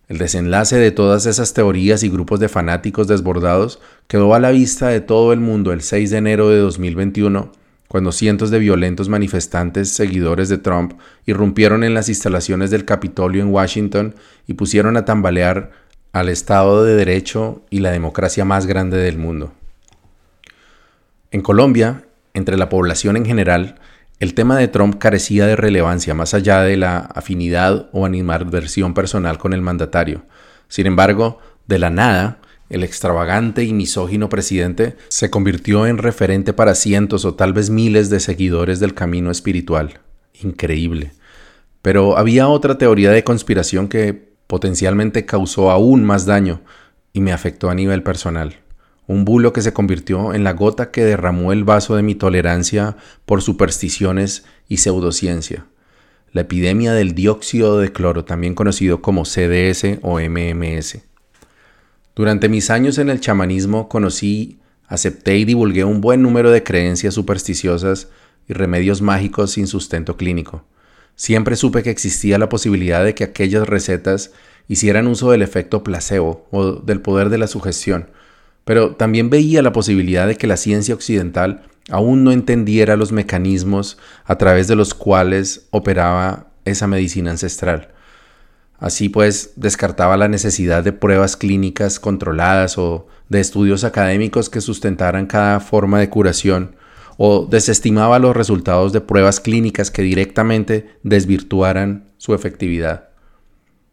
El 0.07 0.17
desenlace 0.17 0.77
de 0.77 0.91
todas 0.91 1.27
esas 1.27 1.53
teorías 1.53 2.03
y 2.03 2.09
grupos 2.09 2.39
de 2.39 2.50
fanáticos 2.50 3.07
desbordados 3.07 3.79
quedó 4.07 4.33
a 4.33 4.39
la 4.39 4.51
vista 4.51 4.88
de 4.88 5.01
todo 5.01 5.31
el 5.31 5.39
mundo 5.39 5.71
el 5.71 5.81
6 5.81 6.09
de 6.09 6.17
enero 6.17 6.50
de 6.50 6.57
2021 6.57 7.51
cuando 7.88 8.12
cientos 8.12 8.50
de 8.50 8.60
violentos 8.60 9.10
manifestantes 9.10 9.89
seguidores 9.89 10.50
de 10.50 10.58
Trump 10.58 10.94
irrumpieron 11.25 11.84
en 11.84 11.94
las 11.94 12.10
instalaciones 12.10 12.72
del 12.72 12.86
Capitolio 12.86 13.42
en 13.42 13.54
Washington 13.54 14.15
y 14.48 14.56
pusieron 14.56 14.98
a 14.98 15.06
tambalear 15.06 15.72
al 16.12 16.30
Estado 16.30 16.84
de 16.84 16.96
Derecho 16.96 17.63
y 17.70 17.80
la 17.80 17.92
democracia 17.92 18.46
más 18.46 18.65
grande 18.65 18.98
del 18.98 19.18
mundo. 19.18 19.54
En 21.32 21.42
Colombia, 21.42 22.06
entre 22.34 22.58
la 22.58 22.70
población 22.70 23.18
en 23.18 23.25
general, 23.25 23.75
el 24.20 24.34
tema 24.34 24.58
de 24.58 24.70
Trump 24.70 24.98
carecía 24.98 25.46
de 25.46 25.58
relevancia 25.58 26.13
más 26.13 26.34
allá 26.34 26.62
de 26.62 26.77
la 26.77 27.00
afinidad 27.00 27.89
o 27.92 28.06
animadversión 28.06 28.94
personal 28.94 29.38
con 29.38 29.51
el 29.51 29.62
mandatario. 29.62 30.24
Sin 30.70 30.88
embargo, 30.88 31.39
de 31.68 31.80
la 31.80 31.89
nada, 31.89 32.39
el 32.69 32.84
extravagante 32.84 33.63
y 33.63 33.74
misógino 33.74 34.29
presidente 34.29 34.95
se 35.07 35.29
convirtió 35.29 35.86
en 35.86 35.98
referente 35.98 36.53
para 36.53 36.75
cientos 36.75 37.25
o 37.25 37.36
tal 37.36 37.53
vez 37.53 37.69
miles 37.69 38.10
de 38.10 38.19
seguidores 38.19 38.79
del 38.79 38.93
camino 38.93 39.29
espiritual. 39.31 40.00
Increíble. 40.41 41.12
Pero 41.81 42.17
había 42.17 42.48
otra 42.48 42.77
teoría 42.77 43.12
de 43.12 43.24
conspiración 43.24 43.88
que 43.88 44.34
potencialmente 44.48 45.25
causó 45.25 45.69
aún 45.69 46.03
más 46.03 46.25
daño 46.25 46.62
y 47.13 47.22
me 47.22 47.31
afectó 47.31 47.69
a 47.69 47.75
nivel 47.75 48.01
personal. 48.03 48.57
Un 49.07 49.24
bulo 49.24 49.53
que 49.53 49.62
se 49.62 49.74
convirtió 49.74 50.34
en 50.34 50.43
la 50.43 50.53
gota 50.53 50.89
que 50.89 51.05
derramó 51.05 51.51
el 51.51 51.63
vaso 51.63 51.95
de 51.95 52.01
mi 52.01 52.15
tolerancia 52.15 52.98
por 53.25 53.43
supersticiones 53.43 54.45
y 54.67 54.77
pseudociencia. 54.77 55.65
La 56.31 56.41
epidemia 56.41 56.93
del 56.93 57.13
dióxido 57.13 57.77
de 57.77 57.91
cloro, 57.91 58.25
también 58.25 58.55
conocido 58.55 59.01
como 59.01 59.24
CDS 59.24 60.00
o 60.01 60.19
MMS. 60.19 61.03
Durante 62.15 62.48
mis 62.48 62.69
años 62.69 62.98
en 62.98 63.10
el 63.10 63.19
chamanismo 63.19 63.89
conocí, 63.89 64.60
acepté 64.88 65.38
y 65.38 65.43
divulgué 65.43 65.84
un 65.84 66.00
buen 66.00 66.22
número 66.22 66.50
de 66.50 66.63
creencias 66.63 67.13
supersticiosas 67.13 68.07
y 68.48 68.53
remedios 68.53 69.01
mágicos 69.01 69.51
sin 69.51 69.67
sustento 69.67 70.15
clínico. 70.15 70.63
Siempre 71.17 71.57
supe 71.57 71.84
que 71.84 71.89
existía 71.89 72.38
la 72.38 72.48
posibilidad 72.48 73.03
de 73.03 73.15
que 73.15 73.25
aquellas 73.25 73.67
recetas 73.67 74.31
hicieran 74.69 75.07
uso 75.07 75.31
del 75.31 75.41
efecto 75.41 75.84
placebo 75.84 76.48
o 76.51 76.74
del 76.74 77.01
poder 77.01 77.29
de 77.29 77.38
la 77.38 77.48
sugestión, 77.48 78.10
pero 78.63 78.95
también 78.95 79.29
veía 79.29 79.62
la 79.62 79.74
posibilidad 79.74 80.25
de 80.25 80.38
que 80.38 80.48
la 80.48 80.57
ciencia 80.57 80.95
occidental 80.95 81.63
aún 81.89 82.24
no 82.24 82.31
entendiera 82.31 82.95
los 82.95 83.12
mecanismos 83.12 83.98
a 84.24 84.38
través 84.38 84.69
de 84.69 84.75
los 84.77 84.93
cuales 84.93 85.67
operaba 85.69 86.48
esa 86.63 86.88
medicina 86.88 87.31
ancestral. 87.31 87.89
Así 88.77 89.10
pues, 89.10 89.53
descartaba 89.55 90.17
la 90.17 90.27
necesidad 90.27 90.84
de 90.84 90.91
pruebas 90.91 91.38
clínicas 91.38 92.00
controladas 92.00 92.77
o 92.77 93.08
de 93.29 93.39
estudios 93.39 93.84
académicos 93.84 94.50
que 94.50 94.62
sustentaran 94.62 95.25
cada 95.25 95.60
forma 95.60 96.00
de 96.00 96.10
curación, 96.10 96.75
o 97.17 97.46
desestimaba 97.46 98.20
los 98.20 98.36
resultados 98.36 98.91
de 98.91 99.01
pruebas 99.01 99.39
clínicas 99.39 99.89
que 99.89 100.01
directamente 100.01 100.98
desvirtuaran 101.03 102.10
su 102.17 102.34
efectividad. 102.34 103.10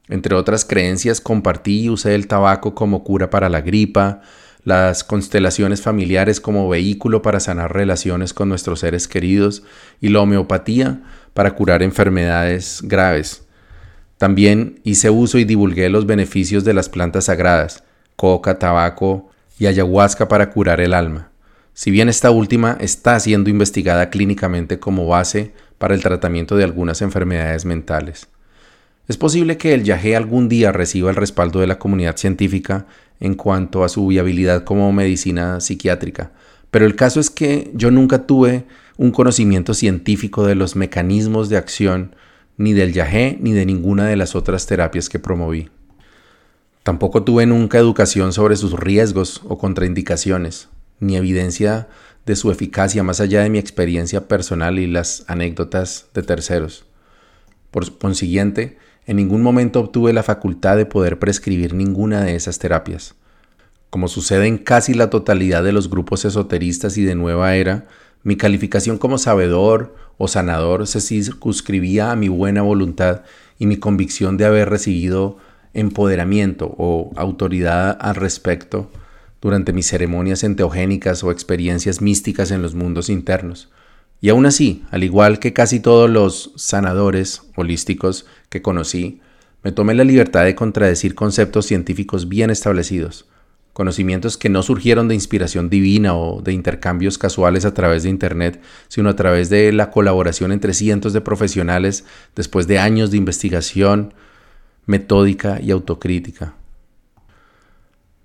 Entre 0.09 0.35
otras 0.35 0.65
creencias, 0.65 1.21
compartí 1.21 1.83
y 1.83 1.91
usé 1.91 2.15
el 2.17 2.27
tabaco 2.27 2.75
como 2.75 3.05
cura 3.05 3.31
para 3.31 3.49
la 3.49 3.61
gripa, 3.61 4.21
las 4.65 5.05
constelaciones 5.05 5.83
familiares 5.83 6.41
como 6.41 6.69
vehículo 6.69 7.23
para 7.23 7.41
sanar 7.41 7.73
relaciones 7.73 8.35
con 8.35 8.49
nuestros 8.49 8.81
seres 8.81 9.09
queridos 9.09 9.63
y 10.01 10.09
la 10.09 10.21
homeopatía 10.21 11.03
para 11.35 11.55
curar 11.55 11.83
enfermedades 11.83 12.81
graves. 12.83 13.47
También 14.23 14.79
hice 14.85 15.11
uso 15.11 15.37
y 15.39 15.45
divulgué 15.45 15.89
los 15.89 16.07
beneficios 16.07 16.63
de 16.63 16.75
las 16.75 16.89
plantas 16.89 17.25
sagradas, 17.25 17.83
coca, 18.15 18.57
tabaco 18.57 19.29
y 19.59 19.67
ayahuasca 19.67 20.29
para 20.29 20.51
curar 20.51 20.81
el 20.81 20.95
alma. 20.95 21.33
Si 21.75 21.91
bien 21.91 22.09
esta 22.09 22.31
última 22.31 22.77
está 22.79 23.19
siendo 23.19 23.51
investigada 23.51 24.11
clínicamente 24.11 24.79
como 24.79 25.09
base 25.09 25.55
para 25.79 25.95
el 25.95 26.05
tratamiento 26.05 26.57
de 26.57 26.63
algunas 26.63 27.03
enfermedades 27.03 27.65
mentales. 27.65 28.29
Es 29.09 29.17
posible 29.17 29.57
que 29.57 29.75
el 29.75 29.83
yagé 29.83 30.15
algún 30.15 30.49
día 30.49 30.71
reciba 30.71 31.11
el 31.11 31.17
respaldo 31.17 31.59
de 31.59 31.67
la 31.67 31.81
comunidad 31.81 32.17
científica 32.17 32.87
en 33.19 33.35
cuanto 33.35 33.83
a 33.83 33.89
su 33.89 34.07
viabilidad 34.07 34.63
como 34.63 34.93
medicina 34.93 35.59
psiquiátrica, 35.59 36.31
pero 36.71 36.87
el 36.87 36.95
caso 36.95 37.19
es 37.19 37.29
que 37.29 37.73
yo 37.75 37.91
nunca 37.91 38.25
tuve 38.25 38.67
un 38.99 39.11
conocimiento 39.11 39.75
científico 39.75 40.47
de 40.47 40.55
los 40.55 40.77
mecanismos 40.77 41.49
de 41.49 41.57
acción 41.57 42.15
ni 42.63 42.75
del 42.75 42.93
yagé 42.93 43.39
ni 43.41 43.53
de 43.53 43.67
ninguna 43.67 44.07
de 44.07 44.17
las 44.17 44.37
otras 44.37 44.67
terapias 44.67 45.09
que 45.09 45.19
promoví. 45.19 45.69
Tampoco 46.85 47.25
tuve 47.25 47.45
nunca 47.45 47.79
educación 47.79 48.33
sobre 48.33 48.55
sus 48.55 48.79
riesgos 48.79 49.43
o 49.49 49.59
contraindicaciones, 49.59 50.69
ni 51.01 51.17
evidencia 51.17 51.89
de 52.25 52.37
su 52.37 52.53
eficacia 52.53 53.03
más 53.03 53.21
allá 53.21 53.43
de 53.43 53.51
mi 53.51 53.59
experiencia 53.59 54.29
personal 54.29 54.79
y 54.79 54.87
las 54.87 55.25
anécdotas 55.27 56.07
de 56.15 56.23
terceros. 56.23 56.85
Por 57.73 57.99
consiguiente, 57.99 58.79
en 59.07 59.17
ningún 59.17 59.43
momento 59.43 59.81
obtuve 59.81 60.13
la 60.13 60.23
facultad 60.23 60.77
de 60.77 60.87
poder 60.87 61.19
prescribir 61.19 61.75
ninguna 61.75 62.23
de 62.23 62.37
esas 62.37 62.61
terapias. 62.61 63.17
Como 63.91 64.07
sucede 64.07 64.47
en 64.47 64.59
casi 64.59 64.95
la 64.95 65.11
totalidad 65.11 65.65
de 65.65 65.73
los 65.73 65.91
grupos 65.91 66.25
esoteristas 66.25 66.97
y 66.97 67.03
de 67.03 67.17
nueva 67.17 67.57
era, 67.57 67.89
mi 68.25 68.37
calificación 68.37 68.99
como 68.99 69.19
sabedor 69.19 69.97
o 70.19 70.29
sanador 70.29 70.87
se 70.87 71.01
circunscribía 71.01 72.13
a 72.13 72.17
mi 72.17 72.29
buena 72.29 72.63
voluntad 72.63 73.23
y 73.59 73.67
mi 73.67 73.77
convicción 73.77 74.37
de 74.37 74.45
haber 74.45 74.71
recibido 74.71 75.39
empoderamiento 75.75 76.75
o 76.79 77.13
autoridad 77.17 77.97
al 78.01 78.15
respecto 78.15 78.91
durante 79.41 79.73
mis 79.73 79.89
ceremonias 79.89 80.45
enteogénicas 80.45 81.25
o 81.25 81.31
experiencias 81.31 82.01
místicas 82.01 82.51
en 82.51 82.63
los 82.63 82.75
mundos 82.75 83.09
internos. 83.09 83.71
Y 84.21 84.29
aún 84.29 84.47
así, 84.47 84.85
al 84.93 85.03
igual 85.03 85.41
que 85.41 85.53
casi 85.53 85.81
todos 85.81 86.09
los 86.09 86.53
sanadores 86.55 87.43
holísticos 87.57 88.27
que 88.49 88.63
conocí, 88.63 89.21
me 89.65 89.73
tomé 89.73 89.95
la 89.95 90.05
libertad 90.05 90.45
de 90.45 90.55
contradecir 90.55 91.17
conceptos 91.17 91.67
científicos 91.67 92.29
bien 92.29 92.51
establecidos, 92.51 93.27
conocimientos 93.73 94.37
que 94.37 94.49
no 94.49 94.63
surgieron 94.63 95.09
de 95.09 95.15
inspiración 95.15 95.71
divina 95.71 96.15
o 96.15 96.43
de 96.43 96.53
intercambios 96.53 97.19
casuales 97.19 97.65
a 97.65 97.75
través 97.75 98.03
de 98.03 98.11
Internet, 98.11 98.61
sino 98.89 99.09
a 99.09 99.17
través 99.17 99.49
de 99.49 99.73
la 99.73 99.91
colaboración 99.91 100.53
entre 100.53 100.75
cientos 100.75 101.13
de 101.13 101.21
profesionales 101.21 102.05
después 102.37 102.67
de 102.67 102.79
años 102.79 103.11
de 103.11 103.17
investigación 103.17 104.15
metódica 104.85 105.61
y 105.61 105.71
autocrítica. 105.71 106.55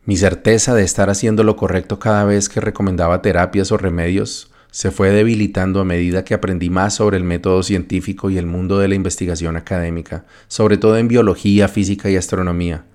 Mi 0.05 0.17
certeza 0.17 0.73
de 0.73 0.83
estar 0.83 1.09
haciendo 1.09 1.43
lo 1.43 1.55
correcto 1.55 1.99
cada 1.99 2.23
vez 2.23 2.49
que 2.49 2.61
recomendaba 2.61 3.21
terapias 3.21 3.71
o 3.71 3.77
remedios 3.77 4.51
se 4.71 4.91
fue 4.91 5.11
debilitando 5.11 5.79
a 5.79 5.85
medida 5.85 6.23
que 6.23 6.33
aprendí 6.33 6.69
más 6.69 6.95
sobre 6.95 7.17
el 7.17 7.23
método 7.23 7.63
científico 7.63 8.29
y 8.29 8.37
el 8.37 8.45
mundo 8.45 8.79
de 8.79 8.87
la 8.87 8.95
investigación 8.95 9.55
académica, 9.57 10.25
sobre 10.47 10.77
todo 10.77 10.97
en 10.97 11.07
biología, 11.07 11.67
física 11.67 12.09
y 12.09 12.15
astronomía. 12.15 12.85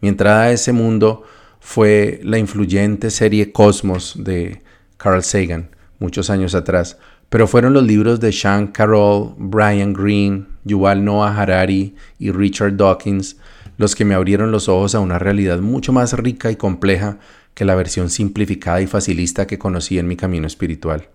Mi 0.00 0.08
entrada 0.08 0.42
a 0.42 0.52
ese 0.52 0.72
mundo 0.72 1.24
fue 1.60 2.20
la 2.22 2.38
influyente 2.38 3.10
serie 3.10 3.52
Cosmos 3.52 4.14
de 4.18 4.62
Carl 4.96 5.22
Sagan, 5.22 5.70
muchos 5.98 6.30
años 6.30 6.54
atrás, 6.54 6.98
pero 7.28 7.46
fueron 7.46 7.74
los 7.74 7.84
libros 7.84 8.20
de 8.20 8.32
Sean 8.32 8.68
Carroll, 8.68 9.34
Brian 9.36 9.92
Greene, 9.92 10.46
Yuval 10.64 11.04
Noah 11.04 11.36
Harari 11.36 11.94
y 12.18 12.30
Richard 12.30 12.76
Dawkins 12.76 13.36
los 13.78 13.94
que 13.94 14.04
me 14.04 14.14
abrieron 14.14 14.50
los 14.50 14.68
ojos 14.68 14.94
a 14.94 15.00
una 15.00 15.18
realidad 15.18 15.60
mucho 15.60 15.92
más 15.92 16.12
rica 16.12 16.50
y 16.50 16.56
compleja 16.56 17.18
que 17.54 17.64
la 17.64 17.76
versión 17.76 18.10
simplificada 18.10 18.82
y 18.82 18.86
facilista 18.86 19.46
que 19.46 19.58
conocí 19.58 19.98
en 19.98 20.08
mi 20.08 20.16
camino 20.16 20.46
espiritual. 20.46 21.08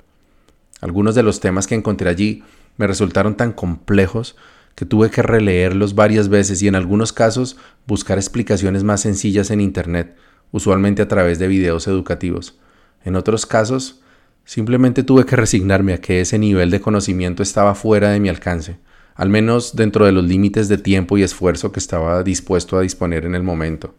Algunos 0.81 1.13
de 1.13 1.23
los 1.23 1.39
temas 1.39 1.67
que 1.67 1.75
encontré 1.75 2.09
allí 2.09 2.43
me 2.77 2.87
resultaron 2.87 3.35
tan 3.35 3.51
complejos 3.51 4.35
que 4.75 4.85
tuve 4.85 5.11
que 5.11 5.21
releerlos 5.21 5.93
varias 5.93 6.29
veces 6.29 6.61
y 6.63 6.67
en 6.67 6.75
algunos 6.75 7.13
casos 7.13 7.57
buscar 7.85 8.17
explicaciones 8.17 8.83
más 8.83 9.01
sencillas 9.01 9.51
en 9.51 9.61
Internet 9.61 10.15
usualmente 10.53 11.01
a 11.01 11.09
través 11.09 11.37
de 11.37 11.49
videos 11.49 11.87
educativos. 11.89 12.57
En 13.03 13.17
otros 13.17 13.45
casos, 13.45 14.03
Simplemente 14.45 15.03
tuve 15.03 15.25
que 15.25 15.35
resignarme 15.35 15.93
a 15.93 16.01
que 16.01 16.19
ese 16.19 16.37
nivel 16.37 16.69
de 16.69 16.81
conocimiento 16.81 17.43
estaba 17.43 17.75
fuera 17.75 18.09
de 18.09 18.19
mi 18.19 18.27
alcance, 18.27 18.77
al 19.15 19.29
menos 19.29 19.75
dentro 19.75 20.05
de 20.05 20.11
los 20.11 20.25
límites 20.25 20.67
de 20.67 20.77
tiempo 20.77 21.17
y 21.17 21.23
esfuerzo 21.23 21.71
que 21.71 21.79
estaba 21.79 22.23
dispuesto 22.23 22.77
a 22.77 22.81
disponer 22.81 23.25
en 23.25 23.35
el 23.35 23.43
momento. 23.43 23.95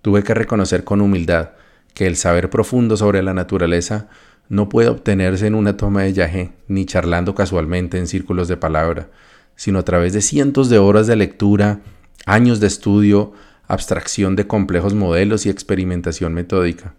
Tuve 0.00 0.22
que 0.22 0.34
reconocer 0.34 0.84
con 0.84 1.00
humildad 1.00 1.50
que 1.92 2.06
el 2.06 2.16
saber 2.16 2.48
profundo 2.50 2.96
sobre 2.96 3.22
la 3.22 3.34
naturaleza 3.34 4.08
no 4.48 4.68
puede 4.68 4.88
obtenerse 4.88 5.46
en 5.46 5.54
una 5.54 5.76
toma 5.76 6.02
de 6.02 6.12
yaje 6.12 6.52
ni 6.66 6.86
charlando 6.86 7.34
casualmente 7.34 7.98
en 7.98 8.06
círculos 8.06 8.48
de 8.48 8.56
palabra, 8.56 9.10
sino 9.54 9.78
a 9.78 9.84
través 9.84 10.12
de 10.12 10.22
cientos 10.22 10.70
de 10.70 10.78
horas 10.78 11.06
de 11.06 11.16
lectura, 11.16 11.80
años 12.26 12.58
de 12.58 12.66
estudio, 12.66 13.32
abstracción 13.68 14.36
de 14.36 14.46
complejos 14.46 14.94
modelos 14.94 15.46
y 15.46 15.50
experimentación 15.50 16.34
metódica. 16.34 16.94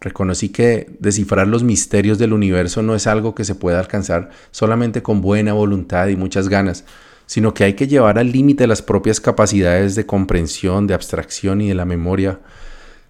Reconocí 0.00 0.50
que 0.50 0.90
descifrar 1.00 1.48
los 1.48 1.62
misterios 1.62 2.18
del 2.18 2.32
universo 2.32 2.82
no 2.82 2.94
es 2.94 3.06
algo 3.06 3.34
que 3.34 3.44
se 3.44 3.54
pueda 3.54 3.80
alcanzar 3.80 4.30
solamente 4.50 5.02
con 5.02 5.20
buena 5.20 5.54
voluntad 5.54 6.08
y 6.08 6.16
muchas 6.16 6.48
ganas, 6.48 6.84
sino 7.24 7.54
que 7.54 7.64
hay 7.64 7.74
que 7.74 7.88
llevar 7.88 8.18
al 8.18 8.30
límite 8.30 8.66
las 8.66 8.82
propias 8.82 9.20
capacidades 9.20 9.94
de 9.94 10.06
comprensión, 10.06 10.86
de 10.86 10.94
abstracción 10.94 11.60
y 11.60 11.68
de 11.68 11.74
la 11.74 11.86
memoria, 11.86 12.40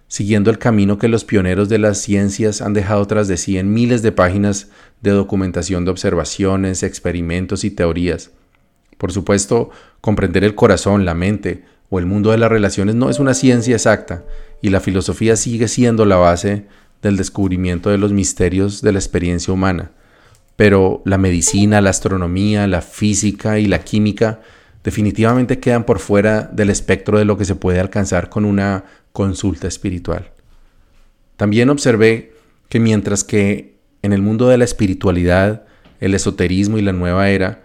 siguiendo 0.07 0.49
el 0.49 0.57
camino 0.57 0.97
que 0.97 1.09
los 1.09 1.25
pioneros 1.25 1.67
de 1.67 1.77
las 1.77 1.97
ciencias 1.99 2.61
han 2.61 2.73
dejado 2.73 3.05
tras 3.05 3.27
de 3.27 3.35
sí 3.35 3.57
en 3.57 3.73
miles 3.73 4.01
de 4.01 4.13
páginas 4.13 4.69
de 5.01 5.11
documentación 5.11 5.83
de 5.83 5.91
observaciones, 5.91 6.83
experimentos 6.83 7.65
y 7.65 7.71
teorías. 7.71 8.31
Por 8.97 9.11
supuesto, 9.11 9.69
comprender 10.01 10.43
el 10.43 10.55
corazón, 10.55 11.05
la 11.05 11.13
mente 11.13 11.65
o 11.89 11.99
el 11.99 12.05
mundo 12.05 12.31
de 12.31 12.37
las 12.37 12.49
relaciones 12.49 12.95
no 12.95 13.09
es 13.09 13.19
una 13.19 13.33
ciencia 13.33 13.75
exacta, 13.75 14.23
y 14.61 14.69
la 14.69 14.79
filosofía 14.79 15.35
sigue 15.35 15.67
siendo 15.67 16.05
la 16.05 16.17
base 16.17 16.65
del 17.01 17.17
descubrimiento 17.17 17.89
de 17.89 17.97
los 17.97 18.11
misterios 18.11 18.81
de 18.81 18.91
la 18.91 18.99
experiencia 18.99 19.53
humana. 19.53 19.91
Pero 20.55 21.01
la 21.05 21.17
medicina, 21.17 21.81
la 21.81 21.91
astronomía, 21.91 22.67
la 22.67 22.81
física 22.81 23.59
y 23.59 23.67
la 23.67 23.79
química 23.79 24.41
definitivamente 24.83 25.59
quedan 25.59 25.83
por 25.83 25.99
fuera 25.99 26.49
del 26.51 26.69
espectro 26.69 27.19
de 27.19 27.25
lo 27.25 27.37
que 27.37 27.45
se 27.45 27.55
puede 27.55 27.79
alcanzar 27.79 28.29
con 28.29 28.45
una 28.45 28.85
consulta 29.11 29.67
espiritual. 29.67 30.31
También 31.35 31.69
observé 31.69 32.33
que 32.69 32.79
mientras 32.79 33.23
que 33.23 33.77
en 34.01 34.13
el 34.13 34.21
mundo 34.21 34.47
de 34.47 34.57
la 34.57 34.63
espiritualidad, 34.63 35.65
el 35.99 36.13
esoterismo 36.13 36.77
y 36.77 36.81
la 36.81 36.93
nueva 36.93 37.29
era, 37.29 37.63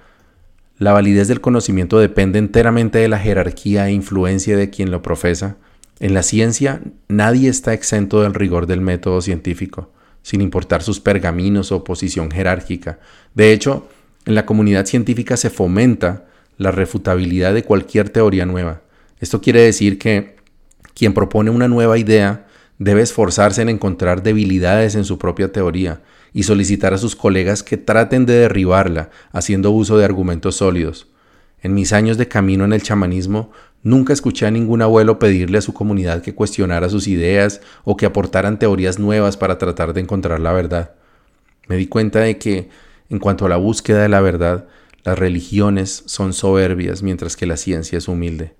la 0.83 0.93
validez 0.93 1.29
del 1.29 1.41
conocimiento 1.41 2.01
depende 2.01 2.41
enteramente 2.41 2.99
de 2.99 3.07
la 3.07 3.21
jerarquía 3.21 3.89
e 3.89 3.93
influencia 3.93 4.57
de 4.57 4.69
quien 4.69 4.91
lo 4.91 5.01
profesa, 5.01 5.57
en 6.01 6.13
la 6.13 6.25
ciencia 6.25 6.81
nadie 7.07 7.49
está 7.49 7.73
exento 7.73 8.23
del 8.23 8.35
rigor 8.35 8.67
del 8.67 8.81
método 8.81 9.21
científico, 9.21 9.93
sin 10.23 10.41
importar 10.41 10.83
sus 10.83 10.99
pergaminos 10.99 11.71
o 11.71 11.85
posición 11.85 12.33
jerárquica. 12.33 12.99
De 13.33 13.53
hecho, 13.53 13.89
en 14.27 14.35
la 14.35 14.45
comunidad 14.45 14.87
científica 14.87 15.37
se 15.37 15.51
fomenta 15.51 16.25
la 16.59 16.73
refutabilidad 16.73 17.55
de 17.55 17.63
cualquier 17.63 18.09
teoría 18.09 18.45
nueva. 18.45 18.83
Esto 19.21 19.41
quiere 19.41 19.61
decir 19.61 20.01
que 20.01 20.35
quien 20.95 21.15
propone 21.15 21.51
una 21.51 21.69
nueva 21.69 21.97
idea 21.97 22.49
debe 22.79 23.03
esforzarse 23.03 23.63
en 23.63 23.69
encontrar 23.69 24.25
debilidades 24.25 24.97
en 24.97 25.05
su 25.05 25.17
propia 25.17 25.53
teoría 25.53 26.01
y 26.33 26.45
solicitar 26.45 26.95
a 26.95 26.99
sus 26.99 27.17
colegas 27.17 27.63
que 27.63 27.77
traten 27.77 28.27
de 28.27 28.35
derribarla 28.35 29.11
haciendo 29.33 29.71
uso 29.71 29.99
de 29.99 30.05
argumentos 30.05 30.57
sólidos. 30.57 31.09
En 31.61 31.75
mis 31.75 31.93
años 31.93 32.19
de 32.19 32.29
camino 32.29 32.65
en 32.65 32.73
el 32.73 32.83
chamanismo 32.83 33.51
Nunca 33.85 34.13
escuché 34.13 34.47
a 34.47 34.51
ningún 34.53 34.81
abuelo 34.81 35.19
pedirle 35.19 35.59
a 35.59 35.63
su 35.63 35.75
comunidad 35.75 36.23
que 36.23 36.35
cuestionara 36.35 36.89
sus 36.89 37.09
ideas 37.09 37.61
o 37.85 37.97
que 37.97 38.07
aportaran 38.07 38.59
teorías 38.59 39.01
nuevas 39.01 39.37
para 39.37 39.59
tratar 39.59 39.93
de 39.93 40.01
encontrar 40.01 40.39
la 40.39 40.53
verdad. 40.53 40.93
Me 41.67 41.77
di 41.77 41.89
cuenta 41.89 42.21
de 42.21 42.39
que, 42.39 42.71
en 43.09 43.19
cuanto 43.19 43.45
a 43.45 43.49
la 43.49 43.57
búsqueda 43.57 44.03
de 44.03 44.09
la 44.09 44.21
verdad, 44.21 44.69
las 45.03 45.19
religiones 45.19 46.05
son 46.07 46.33
soberbias 46.33 47.03
mientras 47.03 47.37
que 47.37 47.47
la 47.47 47.57
ciencia 47.57 47.99
es 47.99 48.07
humilde. 48.07 48.55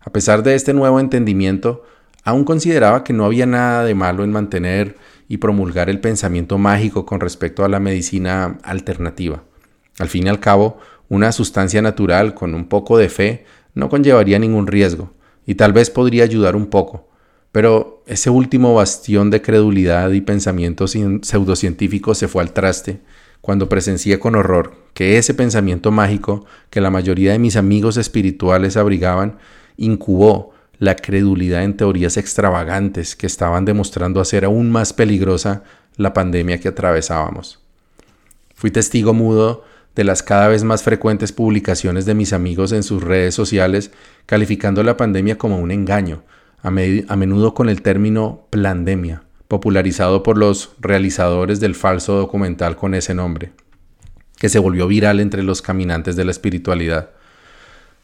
A 0.00 0.10
pesar 0.10 0.42
de 0.42 0.54
este 0.54 0.72
nuevo 0.72 1.00
entendimiento, 1.00 1.82
aún 2.22 2.44
consideraba 2.44 3.04
que 3.04 3.12
no 3.12 3.26
había 3.26 3.44
nada 3.44 3.84
de 3.84 3.94
malo 3.94 4.24
en 4.24 4.32
mantener 4.32 4.96
y 5.28 5.38
promulgar 5.38 5.90
el 5.90 6.00
pensamiento 6.00 6.58
mágico 6.58 7.06
con 7.06 7.20
respecto 7.20 7.64
a 7.64 7.68
la 7.68 7.80
medicina 7.80 8.58
alternativa. 8.62 9.44
Al 9.98 10.08
fin 10.08 10.26
y 10.26 10.28
al 10.28 10.40
cabo, 10.40 10.78
una 11.08 11.32
sustancia 11.32 11.82
natural 11.82 12.34
con 12.34 12.54
un 12.54 12.66
poco 12.66 12.98
de 12.98 13.08
fe 13.08 13.44
no 13.74 13.88
conllevaría 13.88 14.38
ningún 14.38 14.66
riesgo 14.66 15.12
y 15.46 15.54
tal 15.56 15.72
vez 15.72 15.90
podría 15.90 16.24
ayudar 16.24 16.56
un 16.56 16.66
poco, 16.66 17.08
pero 17.52 18.02
ese 18.06 18.30
último 18.30 18.74
bastión 18.74 19.30
de 19.30 19.42
credulidad 19.42 20.10
y 20.10 20.20
pensamiento 20.20 20.86
pseudocientífico 20.86 22.14
se 22.14 22.28
fue 22.28 22.42
al 22.42 22.52
traste 22.52 23.00
cuando 23.40 23.68
presencié 23.68 24.18
con 24.18 24.36
horror 24.36 24.74
que 24.94 25.18
ese 25.18 25.34
pensamiento 25.34 25.90
mágico 25.90 26.46
que 26.70 26.80
la 26.80 26.90
mayoría 26.90 27.32
de 27.32 27.38
mis 27.38 27.56
amigos 27.56 27.96
espirituales 27.96 28.76
abrigaban 28.76 29.36
incubó 29.76 30.53
la 30.78 30.96
credulidad 30.96 31.64
en 31.64 31.76
teorías 31.76 32.16
extravagantes 32.16 33.16
que 33.16 33.26
estaban 33.26 33.64
demostrando 33.64 34.20
hacer 34.20 34.44
aún 34.44 34.70
más 34.70 34.92
peligrosa 34.92 35.62
la 35.96 36.12
pandemia 36.12 36.58
que 36.58 36.68
atravesábamos. 36.68 37.60
Fui 38.54 38.70
testigo 38.70 39.12
mudo 39.14 39.64
de 39.94 40.04
las 40.04 40.22
cada 40.22 40.48
vez 40.48 40.64
más 40.64 40.82
frecuentes 40.82 41.32
publicaciones 41.32 42.04
de 42.06 42.14
mis 42.14 42.32
amigos 42.32 42.72
en 42.72 42.82
sus 42.82 43.02
redes 43.02 43.34
sociales 43.34 43.92
calificando 44.26 44.82
la 44.82 44.96
pandemia 44.96 45.38
como 45.38 45.58
un 45.58 45.70
engaño, 45.70 46.22
a, 46.62 46.70
menudo 46.70 47.52
con 47.52 47.68
el 47.68 47.82
término 47.82 48.46
plandemia, 48.50 49.22
popularizado 49.48 50.22
por 50.22 50.38
los 50.38 50.72
realizadores 50.80 51.60
del 51.60 51.74
falso 51.74 52.14
documental 52.14 52.74
con 52.76 52.94
ese 52.94 53.14
nombre, 53.14 53.52
que 54.38 54.48
se 54.48 54.58
volvió 54.58 54.86
viral 54.88 55.20
entre 55.20 55.42
los 55.42 55.60
caminantes 55.60 56.16
de 56.16 56.24
la 56.24 56.30
espiritualidad. 56.30 57.10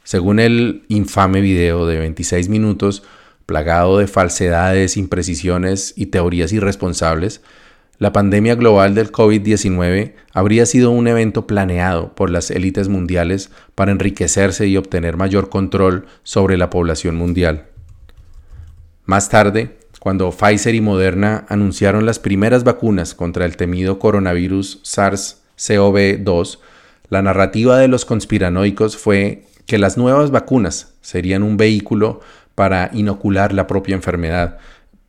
Según 0.05 0.41
el 0.41 0.85
infame 0.89 1.41
video 1.41 1.87
de 1.87 1.99
26 1.99 2.49
minutos, 2.49 3.03
plagado 3.47 3.99
de 3.99 4.07
falsedades, 4.07 4.97
imprecisiones 4.97 5.93
y 5.97 6.07
teorías 6.07 6.53
irresponsables, 6.53 7.43
la 7.99 8.13
pandemia 8.15 8.55
global 8.55 8.95
del 8.95 9.13
COVID-19 9.13 10.15
habría 10.33 10.65
sido 10.65 10.91
un 10.91 11.07
evento 11.07 11.47
planeado 11.47 12.15
por 12.15 12.31
las 12.31 12.51
élites 12.51 12.89
mundiales 12.89 13.51
para 13.75 13.93
enriquecerse 13.93 14.67
y 14.67 14.79
obtener 14.79 15.19
mayor 15.19 15.51
control 15.51 16.07
sobre 16.23 16.57
la 16.57 16.71
población 16.71 17.17
mundial. 17.17 17.67
Más 19.05 19.29
tarde, 19.29 19.77
cuando 19.99 20.31
Pfizer 20.31 20.75
y 20.75 20.81
Moderna 20.81 21.45
anunciaron 21.51 22.07
las 22.07 22.19
primeras 22.19 22.65
vacunas 22.65 23.15
contra 23.15 23.45
el 23.45 23.59
temido 23.59 23.99
coronavirus 23.99 24.81
SARS-CoV-2, 24.83 26.59
la 27.11 27.21
narrativa 27.21 27.79
de 27.79 27.89
los 27.89 28.07
conspiranoicos 28.07 28.97
fue 28.97 29.45
que 29.71 29.79
las 29.79 29.97
nuevas 29.97 30.33
vacunas 30.33 30.95
serían 31.01 31.45
un 31.45 31.57
vehículo 31.57 32.19
para 32.57 32.91
inocular 32.93 33.53
la 33.53 33.69
propia 33.69 33.95
enfermedad, 33.95 34.59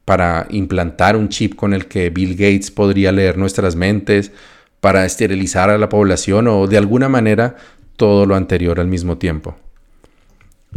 para 0.06 0.45
implantar 0.52 1.17
un 1.17 1.30
chip 1.30 1.56
con 1.56 1.74
el 1.74 1.88
que 1.88 2.12
Bill 2.12 2.34
Gates 2.36 2.69
podría 2.69 3.12
leer 3.12 3.39
nuestras 3.39 3.76
mentes, 3.76 4.32
para 4.80 5.04
esterilizar 5.04 5.71
a 5.71 5.80
la 5.80 5.89
población 5.89 6.47
o 6.47 6.67
de 6.67 6.78
alguna 6.78 7.10
manera 7.10 7.56
todo 7.95 8.28
lo 8.28 8.36
anterior 8.36 8.80
al 8.80 8.86
mismo 8.86 9.17
tiempo. 9.17 9.56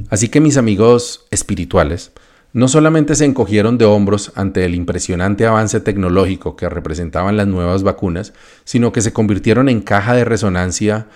Así 0.08 0.30
que 0.30 0.40
mis 0.40 0.56
amigos 0.56 1.26
espirituales 1.30 2.12
no 2.54 2.68
solamente 2.68 3.14
se 3.14 3.26
encogieron 3.26 3.76
de 3.76 3.84
hombros 3.84 4.32
ante 4.34 4.64
el 4.64 4.74
impresionante 4.74 5.44
avance 5.44 5.78
tecnológico 5.80 6.56
que 6.56 6.70
representaban 6.70 7.36
las 7.36 7.48
nuevas 7.48 7.82
vacunas, 7.82 8.32
sino 8.64 8.92
que 8.92 9.02
se 9.02 9.12
convirtieron 9.12 9.68
en 9.68 9.82
caja 9.82 10.14
de 10.14 10.24
resonancia 10.24 11.06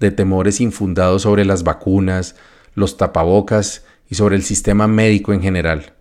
de 0.00 0.10
temores 0.10 0.60
infundados 0.60 1.22
sobre 1.22 1.44
las 1.44 1.64
vacunas, 1.64 2.36
los 2.74 2.96
tapabocas 2.96 3.84
y 4.08 4.14
sobre 4.14 4.36
el 4.36 4.42
sistema 4.42 4.86
médico 4.86 5.32
en 5.32 5.42
general. 5.42 5.94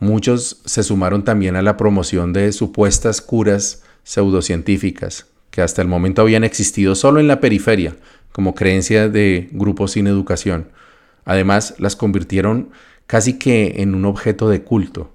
Muchos 0.00 0.60
se 0.64 0.82
sumaron 0.82 1.24
también 1.24 1.56
a 1.56 1.62
la 1.62 1.76
promoción 1.76 2.32
de 2.32 2.52
supuestas 2.52 3.20
curas 3.20 3.82
pseudocientíficas, 4.04 5.26
que 5.50 5.62
hasta 5.62 5.82
el 5.82 5.88
momento 5.88 6.22
habían 6.22 6.44
existido 6.44 6.94
solo 6.94 7.20
en 7.20 7.28
la 7.28 7.40
periferia, 7.40 7.96
como 8.32 8.54
creencia 8.54 9.08
de 9.08 9.48
grupos 9.52 9.92
sin 9.92 10.06
educación. 10.06 10.68
Además, 11.24 11.74
las 11.78 11.96
convirtieron 11.96 12.70
casi 13.06 13.38
que 13.38 13.82
en 13.82 13.94
un 13.94 14.04
objeto 14.04 14.48
de 14.48 14.62
culto, 14.62 15.10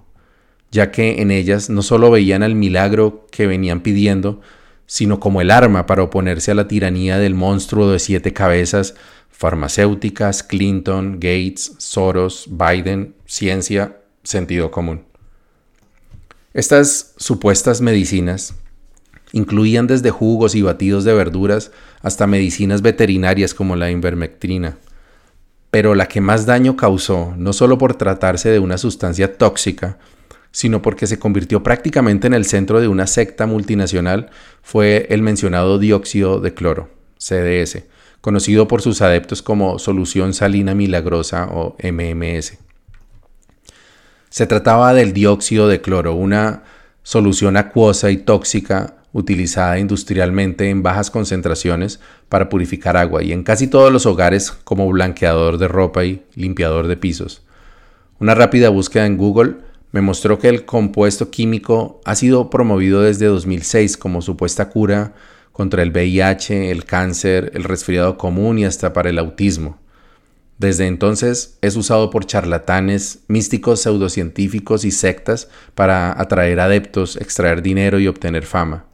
ya 0.72 0.92
que 0.92 1.22
en 1.22 1.32
ellas 1.32 1.70
no 1.70 1.82
solo 1.82 2.12
veían 2.12 2.44
al 2.44 2.56
milagro 2.56 3.28
que 3.32 3.48
venían 3.48 3.82
pidiendo, 3.82 4.42
sino 4.86 5.20
como 5.20 5.42
el 5.42 5.52
arma 5.52 5.86
para 5.86 6.04
oponerse 6.04 6.52
a 6.52 6.56
la 6.56 6.68
tiranía 6.68 7.18
del 7.18 7.36
monstruo 7.36 7.92
de 7.92 8.00
siete 8.00 8.34
cabezas, 8.34 8.96
farmacéuticas, 9.30 10.44
Clinton, 10.44 11.14
Gates, 11.14 11.74
Soros, 11.78 12.48
Biden, 12.50 13.16
ciencia 13.26 13.98
sentido 14.24 14.72
común. 14.72 15.04
Estas 16.54 17.14
supuestas 17.18 17.82
medicinas 17.82 18.54
incluían 19.32 19.88
desde 19.88 20.12
jugos 20.12 20.56
y 20.56 20.62
batidos 20.62 21.04
de 21.04 21.14
verduras 21.14 21.72
hasta 22.02 22.28
medicinas 22.28 22.82
veterinarias 22.82 23.54
como 23.54 23.76
la 23.76 23.90
invermectrina. 23.90 24.78
Pero 25.72 25.96
la 25.96 26.08
que 26.08 26.22
más 26.22 26.46
daño 26.46 26.78
causó, 26.78 27.34
no 27.36 27.52
solo 27.52 27.80
por 27.80 27.96
tratarse 27.96 28.50
de 28.50 28.60
una 28.60 28.78
sustancia 28.78 29.36
tóxica, 29.36 29.98
sino 30.54 30.82
porque 30.84 31.08
se 31.08 31.20
convirtió 31.20 31.64
prácticamente 31.64 32.28
en 32.28 32.36
el 32.36 32.46
centro 32.46 32.80
de 32.80 32.88
una 32.88 33.08
secta 33.08 33.48
multinacional, 33.48 34.30
fue 34.62 35.08
el 35.10 35.24
mencionado 35.24 35.80
dióxido 35.80 36.40
de 36.40 36.54
cloro, 36.54 36.90
CDS, 37.18 37.84
conocido 38.22 38.68
por 38.68 38.82
sus 38.82 39.02
adeptos 39.02 39.42
como 39.42 39.80
solución 39.80 40.34
salina 40.34 40.76
milagrosa 40.76 41.50
o 41.52 41.76
MMS. 41.84 42.60
Se 44.30 44.48
trataba 44.48 44.94
del 44.94 45.12
dióxido 45.12 45.68
de 45.68 45.82
cloro, 45.82 46.14
una 46.14 46.64
solución 47.02 47.58
acuosa 47.58 48.12
y 48.12 48.18
tóxica 48.18 48.98
utilizada 49.12 49.80
industrialmente 49.80 50.70
en 50.70 50.84
bajas 50.84 51.10
concentraciones 51.10 52.00
para 52.30 52.50
purificar 52.50 52.96
agua 52.96 53.24
y 53.24 53.32
en 53.32 53.44
casi 53.44 53.68
todos 53.68 53.92
los 53.92 54.06
hogares 54.06 54.52
como 54.52 54.88
blanqueador 54.88 55.58
de 55.58 55.68
ropa 55.68 56.06
y 56.06 56.24
limpiador 56.36 56.88
de 56.88 56.98
pisos. 56.98 57.42
Una 58.20 58.36
rápida 58.36 58.70
búsqueda 58.70 59.08
en 59.08 59.18
Google 59.18 59.56
me 59.94 60.02
mostró 60.02 60.40
que 60.40 60.50
el 60.50 60.66
compuesto 60.66 61.30
químico 61.30 62.02
ha 62.04 62.16
sido 62.16 62.50
promovido 62.50 63.04
desde 63.04 63.28
2006 63.28 63.96
como 63.96 64.24
supuesta 64.24 64.70
cura 64.70 65.14
contra 65.52 65.84
el 65.84 65.92
VIH, 65.92 66.72
el 66.72 66.84
cáncer, 66.84 67.52
el 67.54 67.64
resfriado 67.64 68.18
común 68.18 68.58
y 68.58 68.66
hasta 68.66 68.92
para 68.92 69.12
el 69.12 69.20
autismo. 69.20 69.80
Desde 70.58 70.88
entonces 70.88 71.60
es 71.62 71.76
usado 71.76 72.10
por 72.10 72.26
charlatanes, 72.26 73.20
místicos 73.28 73.82
pseudocientíficos 73.82 74.84
y 74.84 74.90
sectas 74.90 75.48
para 75.76 76.20
atraer 76.20 76.60
adeptos, 76.60 77.16
extraer 77.16 77.62
dinero 77.62 78.00
y 78.00 78.08
obtener 78.08 78.46
fama. 78.46 78.88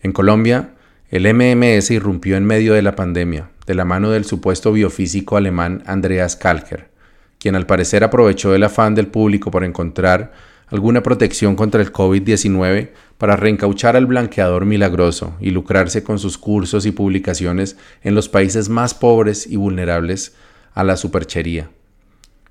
En 0.00 0.12
Colombia, 0.12 0.74
el 1.10 1.26
MMS 1.34 1.90
irrumpió 1.90 2.36
en 2.36 2.44
medio 2.44 2.74
de 2.74 2.82
la 2.82 2.94
pandemia, 2.94 3.50
de 3.66 3.74
la 3.74 3.84
mano 3.84 4.10
del 4.10 4.24
supuesto 4.24 4.70
biofísico 4.70 5.36
alemán 5.36 5.82
Andreas 5.86 6.36
Kalker, 6.36 6.88
quien 7.38 7.54
al 7.54 7.66
parecer 7.66 8.04
aprovechó 8.04 8.54
el 8.54 8.64
afán 8.64 8.94
del 8.94 9.06
público 9.06 9.50
por 9.50 9.64
encontrar 9.64 10.32
alguna 10.66 11.02
protección 11.02 11.56
contra 11.56 11.80
el 11.80 11.92
COVID-19 11.92 12.90
para 13.16 13.36
reencauchar 13.36 13.96
al 13.96 14.06
blanqueador 14.06 14.66
milagroso 14.66 15.34
y 15.40 15.50
lucrarse 15.50 16.02
con 16.02 16.18
sus 16.18 16.36
cursos 16.36 16.84
y 16.86 16.92
publicaciones 16.92 17.76
en 18.02 18.14
los 18.14 18.28
países 18.28 18.68
más 18.68 18.94
pobres 18.94 19.46
y 19.46 19.56
vulnerables 19.56 20.34
a 20.74 20.84
la 20.84 20.96
superchería. 20.96 21.70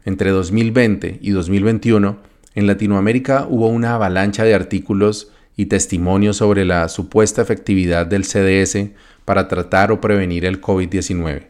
Entre 0.04 0.32
2020 0.32 1.19
y 1.21 1.32
2021, 1.32 2.17
en 2.56 2.67
Latinoamérica 2.67 3.45
hubo 3.47 3.67
una 3.67 3.93
avalancha 3.93 4.43
de 4.43 4.56
artículos 4.56 5.32
y 5.56 5.67
testimonios 5.67 6.38
sobre 6.38 6.65
la 6.65 6.88
supuesta 6.88 7.41
efectividad 7.41 8.06
del 8.08 8.23
CDS 8.23 8.91
para 9.26 9.47
tratar 9.47 9.91
o 9.91 10.02
prevenir 10.02 10.45
el 10.45 10.62
COVID-19, 10.62 11.47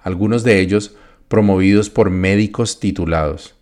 algunos 0.00 0.44
de 0.44 0.60
ellos 0.60 0.96
promovidos 1.28 1.90
por 1.90 2.10
médicos 2.10 2.80
titulados. 2.80 3.54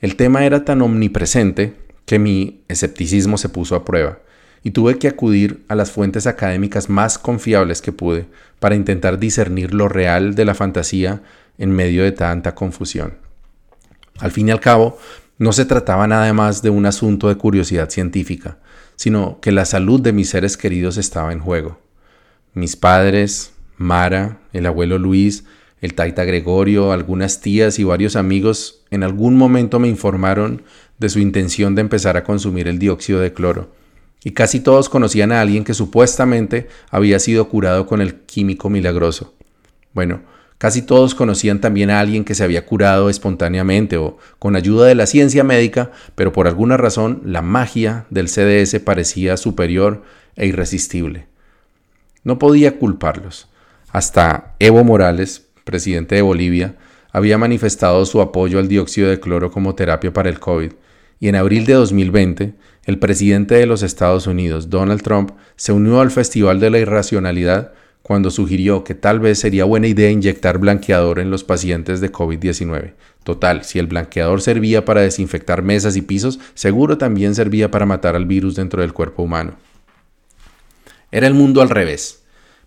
El 0.00 0.16
tema 0.16 0.44
era 0.44 0.64
tan 0.64 0.82
omnipresente 0.82 1.74
que 2.04 2.18
mi 2.18 2.62
escepticismo 2.68 3.38
se 3.38 3.48
puso 3.48 3.74
a 3.74 3.84
prueba 3.84 4.18
y 4.62 4.72
tuve 4.72 4.98
que 4.98 5.08
acudir 5.08 5.64
a 5.68 5.74
las 5.74 5.90
fuentes 5.90 6.26
académicas 6.26 6.88
más 6.88 7.18
confiables 7.18 7.82
que 7.82 7.92
pude 7.92 8.26
para 8.58 8.74
intentar 8.74 9.18
discernir 9.18 9.74
lo 9.74 9.88
real 9.88 10.34
de 10.34 10.44
la 10.44 10.54
fantasía 10.54 11.22
en 11.58 11.70
medio 11.70 12.02
de 12.02 12.12
tanta 12.12 12.54
confusión. 12.54 13.14
Al 14.18 14.32
fin 14.32 14.48
y 14.48 14.50
al 14.50 14.60
cabo, 14.60 14.98
no 15.38 15.52
se 15.52 15.66
trataba 15.66 16.06
nada 16.06 16.32
más 16.32 16.62
de 16.62 16.70
un 16.70 16.86
asunto 16.86 17.28
de 17.28 17.36
curiosidad 17.36 17.90
científica, 17.90 18.58
sino 18.96 19.38
que 19.40 19.52
la 19.52 19.66
salud 19.66 20.00
de 20.00 20.12
mis 20.12 20.30
seres 20.30 20.56
queridos 20.56 20.96
estaba 20.96 21.32
en 21.32 21.40
juego. 21.40 21.78
Mis 22.54 22.76
padres, 22.76 23.52
Mara, 23.76 24.40
el 24.52 24.64
abuelo 24.64 24.98
Luis, 24.98 25.44
el 25.80 25.94
taita 25.94 26.24
Gregorio, 26.24 26.92
algunas 26.92 27.40
tías 27.40 27.78
y 27.78 27.84
varios 27.84 28.16
amigos 28.16 28.84
en 28.90 29.02
algún 29.02 29.36
momento 29.36 29.78
me 29.78 29.88
informaron 29.88 30.62
de 30.98 31.08
su 31.08 31.18
intención 31.18 31.74
de 31.74 31.82
empezar 31.82 32.16
a 32.16 32.24
consumir 32.24 32.68
el 32.68 32.78
dióxido 32.78 33.20
de 33.20 33.32
cloro, 33.32 33.72
y 34.24 34.32
casi 34.32 34.60
todos 34.60 34.88
conocían 34.88 35.32
a 35.32 35.40
alguien 35.40 35.64
que 35.64 35.74
supuestamente 35.74 36.68
había 36.90 37.18
sido 37.18 37.48
curado 37.48 37.86
con 37.86 38.00
el 38.00 38.14
químico 38.14 38.70
milagroso. 38.70 39.34
Bueno, 39.92 40.22
Casi 40.58 40.80
todos 40.80 41.14
conocían 41.14 41.60
también 41.60 41.90
a 41.90 42.00
alguien 42.00 42.24
que 42.24 42.34
se 42.34 42.42
había 42.42 42.64
curado 42.64 43.10
espontáneamente 43.10 43.98
o 43.98 44.16
con 44.38 44.56
ayuda 44.56 44.86
de 44.86 44.94
la 44.94 45.06
ciencia 45.06 45.44
médica, 45.44 45.90
pero 46.14 46.32
por 46.32 46.46
alguna 46.46 46.78
razón 46.78 47.20
la 47.26 47.42
magia 47.42 48.06
del 48.08 48.28
CDS 48.28 48.80
parecía 48.80 49.36
superior 49.36 50.02
e 50.34 50.46
irresistible. 50.46 51.26
No 52.24 52.38
podía 52.38 52.78
culparlos. 52.78 53.48
Hasta 53.90 54.54
Evo 54.58 54.82
Morales, 54.82 55.45
presidente 55.66 56.14
de 56.14 56.22
Bolivia, 56.22 56.76
había 57.12 57.36
manifestado 57.36 58.06
su 58.06 58.20
apoyo 58.20 58.58
al 58.58 58.68
dióxido 58.68 59.10
de 59.10 59.20
cloro 59.20 59.50
como 59.50 59.74
terapia 59.74 60.12
para 60.12 60.30
el 60.30 60.38
COVID, 60.38 60.72
y 61.18 61.28
en 61.28 61.34
abril 61.34 61.66
de 61.66 61.72
2020, 61.72 62.54
el 62.84 62.98
presidente 62.98 63.56
de 63.56 63.66
los 63.66 63.82
Estados 63.82 64.26
Unidos, 64.26 64.70
Donald 64.70 65.02
Trump, 65.02 65.32
se 65.56 65.72
unió 65.72 66.00
al 66.00 66.10
Festival 66.10 66.60
de 66.60 66.70
la 66.70 66.78
Irracionalidad 66.78 67.72
cuando 68.02 68.30
sugirió 68.30 68.84
que 68.84 68.94
tal 68.94 69.18
vez 69.18 69.40
sería 69.40 69.64
buena 69.64 69.88
idea 69.88 70.10
inyectar 70.10 70.58
blanqueador 70.58 71.18
en 71.18 71.30
los 71.30 71.42
pacientes 71.42 72.00
de 72.00 72.12
COVID-19. 72.12 72.92
Total, 73.24 73.64
si 73.64 73.80
el 73.80 73.88
blanqueador 73.88 74.40
servía 74.40 74.84
para 74.84 75.00
desinfectar 75.00 75.62
mesas 75.62 75.96
y 75.96 76.02
pisos, 76.02 76.38
seguro 76.54 76.98
también 76.98 77.34
servía 77.34 77.72
para 77.72 77.86
matar 77.86 78.14
al 78.14 78.26
virus 78.26 78.54
dentro 78.54 78.82
del 78.82 78.92
cuerpo 78.92 79.24
humano. 79.24 79.56
Era 81.10 81.26
el 81.26 81.34
mundo 81.34 81.60
al 81.62 81.70
revés. 81.70 82.25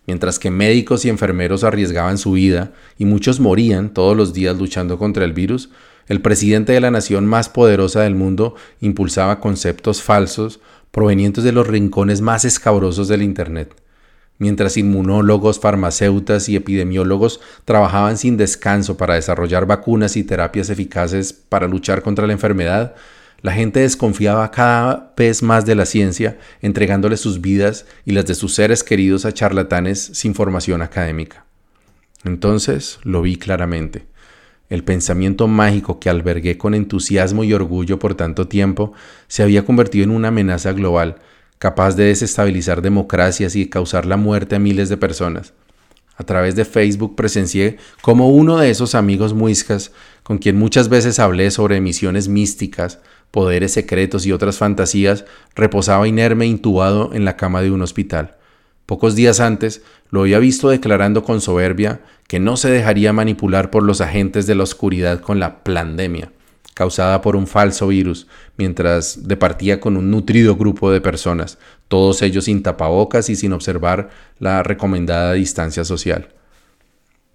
Mientras 0.09 0.39
que 0.39 0.49
médicos 0.49 1.05
y 1.05 1.09
enfermeros 1.09 1.63
arriesgaban 1.63 2.17
su 2.17 2.31
vida 2.31 2.71
y 2.97 3.05
muchos 3.05 3.39
morían 3.39 3.93
todos 3.93 4.17
los 4.17 4.33
días 4.33 4.57
luchando 4.57 4.97
contra 4.97 5.23
el 5.23 5.33
virus, 5.33 5.69
el 6.07 6.19
presidente 6.19 6.73
de 6.73 6.79
la 6.79 6.89
nación 6.89 7.27
más 7.27 7.47
poderosa 7.47 8.01
del 8.01 8.15
mundo 8.15 8.55
impulsaba 8.81 9.39
conceptos 9.39 10.01
falsos 10.01 10.61
provenientes 10.89 11.43
de 11.43 11.51
los 11.51 11.67
rincones 11.67 12.21
más 12.21 12.43
escabrosos 12.43 13.07
del 13.07 13.21
Internet. 13.21 13.75
Mientras 14.39 14.77
inmunólogos, 14.77 15.59
farmacéutas 15.59 16.49
y 16.49 16.55
epidemiólogos 16.55 17.39
trabajaban 17.63 18.17
sin 18.17 18.35
descanso 18.35 18.97
para 18.97 19.13
desarrollar 19.13 19.67
vacunas 19.67 20.17
y 20.17 20.23
terapias 20.23 20.71
eficaces 20.71 21.33
para 21.33 21.67
luchar 21.67 22.01
contra 22.01 22.25
la 22.25 22.33
enfermedad, 22.33 22.95
la 23.41 23.53
gente 23.53 23.79
desconfiaba 23.81 24.51
cada 24.51 25.13
vez 25.15 25.43
más 25.43 25.65
de 25.65 25.75
la 25.75 25.85
ciencia, 25.85 26.37
entregándole 26.61 27.17
sus 27.17 27.41
vidas 27.41 27.85
y 28.05 28.11
las 28.11 28.25
de 28.25 28.35
sus 28.35 28.53
seres 28.53 28.83
queridos 28.83 29.25
a 29.25 29.33
charlatanes 29.33 30.11
sin 30.13 30.35
formación 30.35 30.81
académica. 30.81 31.45
Entonces 32.23 32.99
lo 33.03 33.21
vi 33.21 33.37
claramente. 33.37 34.07
El 34.69 34.83
pensamiento 34.83 35.47
mágico 35.47 35.99
que 35.99 36.09
albergué 36.09 36.57
con 36.57 36.75
entusiasmo 36.75 37.43
y 37.43 37.53
orgullo 37.53 37.97
por 37.97 38.15
tanto 38.15 38.47
tiempo 38.47 38.93
se 39.27 39.41
había 39.41 39.65
convertido 39.65 40.03
en 40.03 40.11
una 40.11 40.27
amenaza 40.27 40.73
global 40.73 41.15
capaz 41.59 41.95
de 41.95 42.05
desestabilizar 42.05 42.81
democracias 42.81 43.55
y 43.55 43.67
causar 43.67 44.05
la 44.05 44.17
muerte 44.17 44.55
a 44.55 44.59
miles 44.59 44.89
de 44.89 44.97
personas. 44.97 45.53
A 46.15 46.23
través 46.23 46.55
de 46.55 46.65
Facebook 46.65 47.15
presencié 47.15 47.77
como 48.01 48.29
uno 48.29 48.57
de 48.57 48.69
esos 48.69 48.95
amigos 48.95 49.33
muiscas, 49.33 49.91
con 50.23 50.37
quien 50.37 50.57
muchas 50.57 50.89
veces 50.89 51.19
hablé 51.19 51.51
sobre 51.51 51.81
misiones 51.81 52.27
místicas, 52.27 52.99
poderes 53.31 53.73
secretos 53.73 54.25
y 54.25 54.31
otras 54.31 54.57
fantasías, 54.57 55.25
reposaba 55.55 56.07
inerme 56.07 56.45
intubado 56.45 57.11
en 57.13 57.25
la 57.25 57.37
cama 57.37 57.61
de 57.61 57.71
un 57.71 57.81
hospital. 57.81 58.37
Pocos 58.85 59.15
días 59.15 59.39
antes 59.39 59.83
lo 60.09 60.21
había 60.21 60.39
visto 60.39 60.69
declarando 60.69 61.23
con 61.23 61.41
soberbia 61.41 62.01
que 62.27 62.39
no 62.39 62.57
se 62.57 62.69
dejaría 62.69 63.13
manipular 63.13 63.69
por 63.69 63.83
los 63.83 64.01
agentes 64.01 64.47
de 64.47 64.55
la 64.55 64.63
oscuridad 64.63 65.21
con 65.21 65.39
la 65.39 65.63
pandemia 65.63 66.31
causada 66.79 67.19
por 67.19 67.35
un 67.35 67.45
falso 67.45 67.89
virus, 67.89 68.25
mientras 68.55 69.27
departía 69.27 69.81
con 69.81 69.97
un 69.97 70.09
nutrido 70.09 70.55
grupo 70.55 70.89
de 70.89 71.01
personas, 71.01 71.57
todos 71.89 72.21
ellos 72.21 72.45
sin 72.45 72.63
tapabocas 72.63 73.29
y 73.29 73.35
sin 73.35 73.51
observar 73.51 74.11
la 74.39 74.63
recomendada 74.63 75.33
distancia 75.33 75.83
social. 75.83 76.29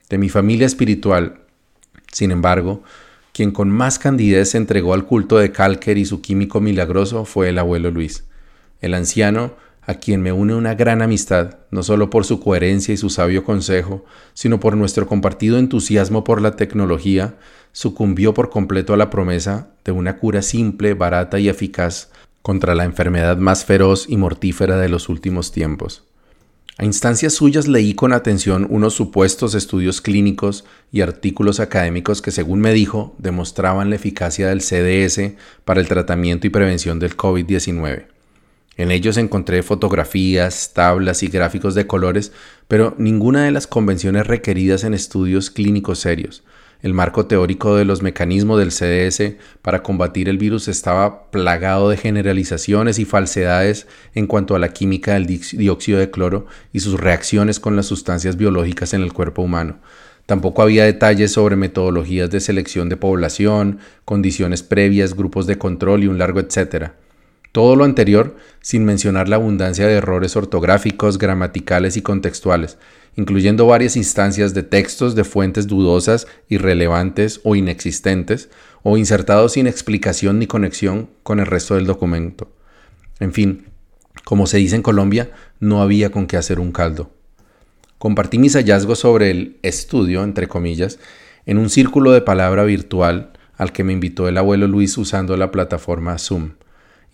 De 0.09 0.17
mi 0.17 0.31
familia 0.31 0.67
espiritual, 0.67 1.43
sin 2.11 2.31
embargo, 2.31 2.85
quien 3.35 3.51
con 3.51 3.69
más 3.69 3.99
candidez 3.99 4.51
se 4.51 4.59
entregó 4.59 4.95
al 4.95 5.07
culto 5.07 5.39
de 5.39 5.51
Calker 5.51 5.99
y 5.99 6.05
su 6.05 6.21
químico 6.21 6.61
milagroso 6.61 7.25
fue 7.25 7.49
el 7.49 7.59
abuelo 7.59 7.91
Luis. 7.91 8.25
El 8.81 8.95
anciano 8.95 9.57
a 9.83 9.95
quien 9.95 10.23
me 10.23 10.31
une 10.31 10.55
una 10.55 10.77
gran 10.77 11.03
amistad, 11.03 11.59
no 11.73 11.83
solo 11.83 12.11
por 12.11 12.25
su 12.25 12.39
coherencia 12.39 12.95
y 12.95 12.97
su 12.97 13.11
sabio 13.11 13.43
consejo, 13.43 14.05
sino 14.35 14.61
por 14.61 14.77
nuestro 14.77 15.09
compartido 15.09 15.59
entusiasmo 15.59 16.23
por 16.23 16.41
la 16.41 16.55
tecnología, 16.55 17.35
sucumbió 17.73 18.35
por 18.35 18.51
completo 18.51 18.95
a 18.95 18.97
la 18.97 19.11
promesa 19.11 19.69
de 19.85 19.91
una 19.91 20.17
cura 20.17 20.41
simple, 20.41 20.95
barata 20.95 21.41
y 21.41 21.49
eficaz 21.49 22.13
contra 22.41 22.77
la 22.77 22.85
enfermedad 22.85 23.37
más 23.37 23.65
feroz 23.65 24.07
y 24.09 24.17
mortífera 24.17 24.77
de 24.77 24.89
los 24.89 25.09
últimos 25.09 25.51
tiempos. 25.51 26.05
A 26.77 26.85
instancias 26.85 27.35
suyas 27.35 27.69
leí 27.69 27.95
con 27.95 28.13
atención 28.13 28.67
unos 28.69 28.95
supuestos 28.95 29.55
estudios 29.55 30.01
clínicos 30.01 30.65
y 30.91 31.03
artículos 31.03 31.61
académicos 31.61 32.21
que, 32.21 32.33
según 32.33 32.61
me 32.61 32.73
dijo, 32.73 33.15
demostraban 33.19 33.91
la 33.91 33.97
eficacia 33.97 34.49
del 34.49 34.61
CDS 34.61 35.35
para 35.65 35.81
el 35.81 35.87
tratamiento 35.87 36.49
y 36.49 36.51
prevención 36.51 36.99
del 36.99 37.17
COVID-19. 37.17 38.07
En 38.77 38.91
ellos 38.91 39.17
encontré 39.19 39.63
fotografías, 39.63 40.73
tablas 40.75 41.23
y 41.23 41.29
gráficos 41.29 41.77
de 41.77 41.87
colores, 41.87 42.33
pero 42.67 42.97
ninguna 42.99 43.45
de 43.45 43.53
las 43.53 43.69
convenciones 43.69 44.27
requeridas 44.27 44.83
en 44.83 44.95
estudios 44.95 45.51
clínicos 45.51 46.01
serios. 46.01 46.43
El 46.85 46.93
marco 46.93 47.25
teórico 47.25 47.77
de 47.77 47.87
los 47.87 48.03
mecanismos 48.03 48.59
del 48.59 48.71
CDS 48.71 49.37
para 49.63 49.83
combatir 49.83 50.29
el 50.29 50.37
virus 50.37 50.69
estaba 50.69 51.31
plagado 51.31 51.89
de 51.89 51.97
generalizaciones 51.97 52.99
y 52.99 53.07
falsedades 53.07 53.87
en 54.15 54.27
cuanto 54.27 54.55
a 54.55 54.59
la 54.59 54.69
química 54.69 55.15
del 55.15 55.27
dióxido 55.27 55.99
de 55.99 56.11
cloro 56.11 56.45
y 56.75 56.81
sus 56.81 57.01
reacciones 57.01 57.59
con 57.59 57.75
las 57.75 57.87
sustancias 57.87 58.37
biológicas 58.37 58.93
en 58.93 59.01
el 59.01 59.15
cuerpo 59.15 59.41
humano. 59.41 59.79
Tampoco 60.27 60.61
había 60.61 60.85
detalles 60.85 61.33
sobre 61.33 61.57
metodologías 61.57 62.31
de 62.31 62.41
selección 62.41 62.91
de 62.91 62.99
población, 62.99 63.79
condiciones 64.05 64.63
previas, 64.63 65.15
grupos 65.15 65.47
de 65.47 65.57
control 65.57 66.05
y 66.05 66.09
un 66.09 66.19
largo 66.19 66.39
etcétera. 66.39 66.97
Todo 67.55 67.77
lo 67.77 67.85
anterior 67.85 68.35
sin 68.63 68.85
mencionar 68.85 69.29
la 69.29 69.37
abundancia 69.37 69.87
de 69.87 69.95
errores 69.95 70.35
ortográficos, 70.35 71.19
gramaticales 71.19 71.97
y 71.97 72.03
contextuales, 72.03 72.79
incluyendo 73.15 73.65
varias 73.69 73.97
instancias 73.97 74.55
de 74.55 74.65
textos 74.65 75.15
de 75.15 75.23
fuentes 75.23 75.69
dudosas, 75.69 76.27
irrelevantes 76.49 77.41
o 77.45 77.55
inexistentes, 77.55 78.51
o 78.83 78.97
insertados 78.97 79.53
sin 79.53 79.69
explicación 79.69 80.41
ni 80.41 80.49
conexión 80.49 81.09
con 81.23 81.39
el 81.39 81.47
resto 81.47 81.77
del 81.77 81.87
documento. 81.87 82.51
En 83.21 83.33
fin, 83.33 83.67
como 84.25 84.49
se 84.49 84.59
dice 84.59 84.75
en 84.75 84.83
Colombia, 84.83 85.31
no 85.61 85.81
había 85.81 86.11
con 86.11 86.27
qué 86.27 86.37
hacer 86.37 86.59
un 86.59 86.73
caldo. 86.73 87.13
Compartí 87.99 88.37
mis 88.41 88.57
hallazgos 88.57 88.99
sobre 88.99 89.31
el 89.31 89.59
estudio, 89.63 90.25
entre 90.25 90.49
comillas, 90.49 90.99
en 91.47 91.59
un 91.59 91.71
círculo 91.71 92.11
de 92.11 92.21
palabra 92.21 92.65
virtual 92.65 93.31
al 93.57 93.71
que 93.71 93.85
me 93.85 93.93
invitó 93.93 94.27
el 94.27 94.39
abuelo 94.39 94.67
Luis 94.67 94.99
usando 94.99 95.37
la 95.37 95.53
plataforma 95.53 96.19
Zoom 96.19 96.55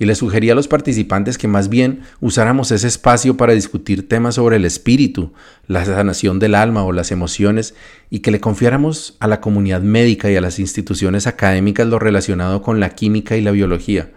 y 0.01 0.07
le 0.07 0.15
sugerí 0.15 0.49
a 0.49 0.55
los 0.55 0.67
participantes 0.67 1.37
que 1.37 1.47
más 1.47 1.69
bien 1.69 2.01
usáramos 2.21 2.73
ese 2.73 2.89
espacio 2.89 3.37
para 3.37 3.53
discutir 3.53 4.09
temas 4.09 4.37
sobre 4.37 4.57
el 4.57 4.65
espíritu, 4.65 5.35
la 5.69 5.85
sanación 5.85 6.39
del 6.39 6.55
alma 6.55 6.83
o 6.85 6.91
las 6.91 7.13
emociones 7.13 7.75
y 8.09 8.21
que 8.21 8.31
le 8.31 8.41
confiáramos 8.41 9.19
a 9.21 9.29
la 9.29 9.43
comunidad 9.43 9.83
médica 9.83 10.31
y 10.31 10.37
a 10.37 10.41
las 10.41 10.59
instituciones 10.59 11.27
académicas 11.27 11.87
lo 11.87 11.99
relacionado 11.99 12.63
con 12.63 12.81
la 12.81 12.95
química 12.95 13.37
y 13.37 13.43
la 13.43 13.51
biología. 13.51 14.11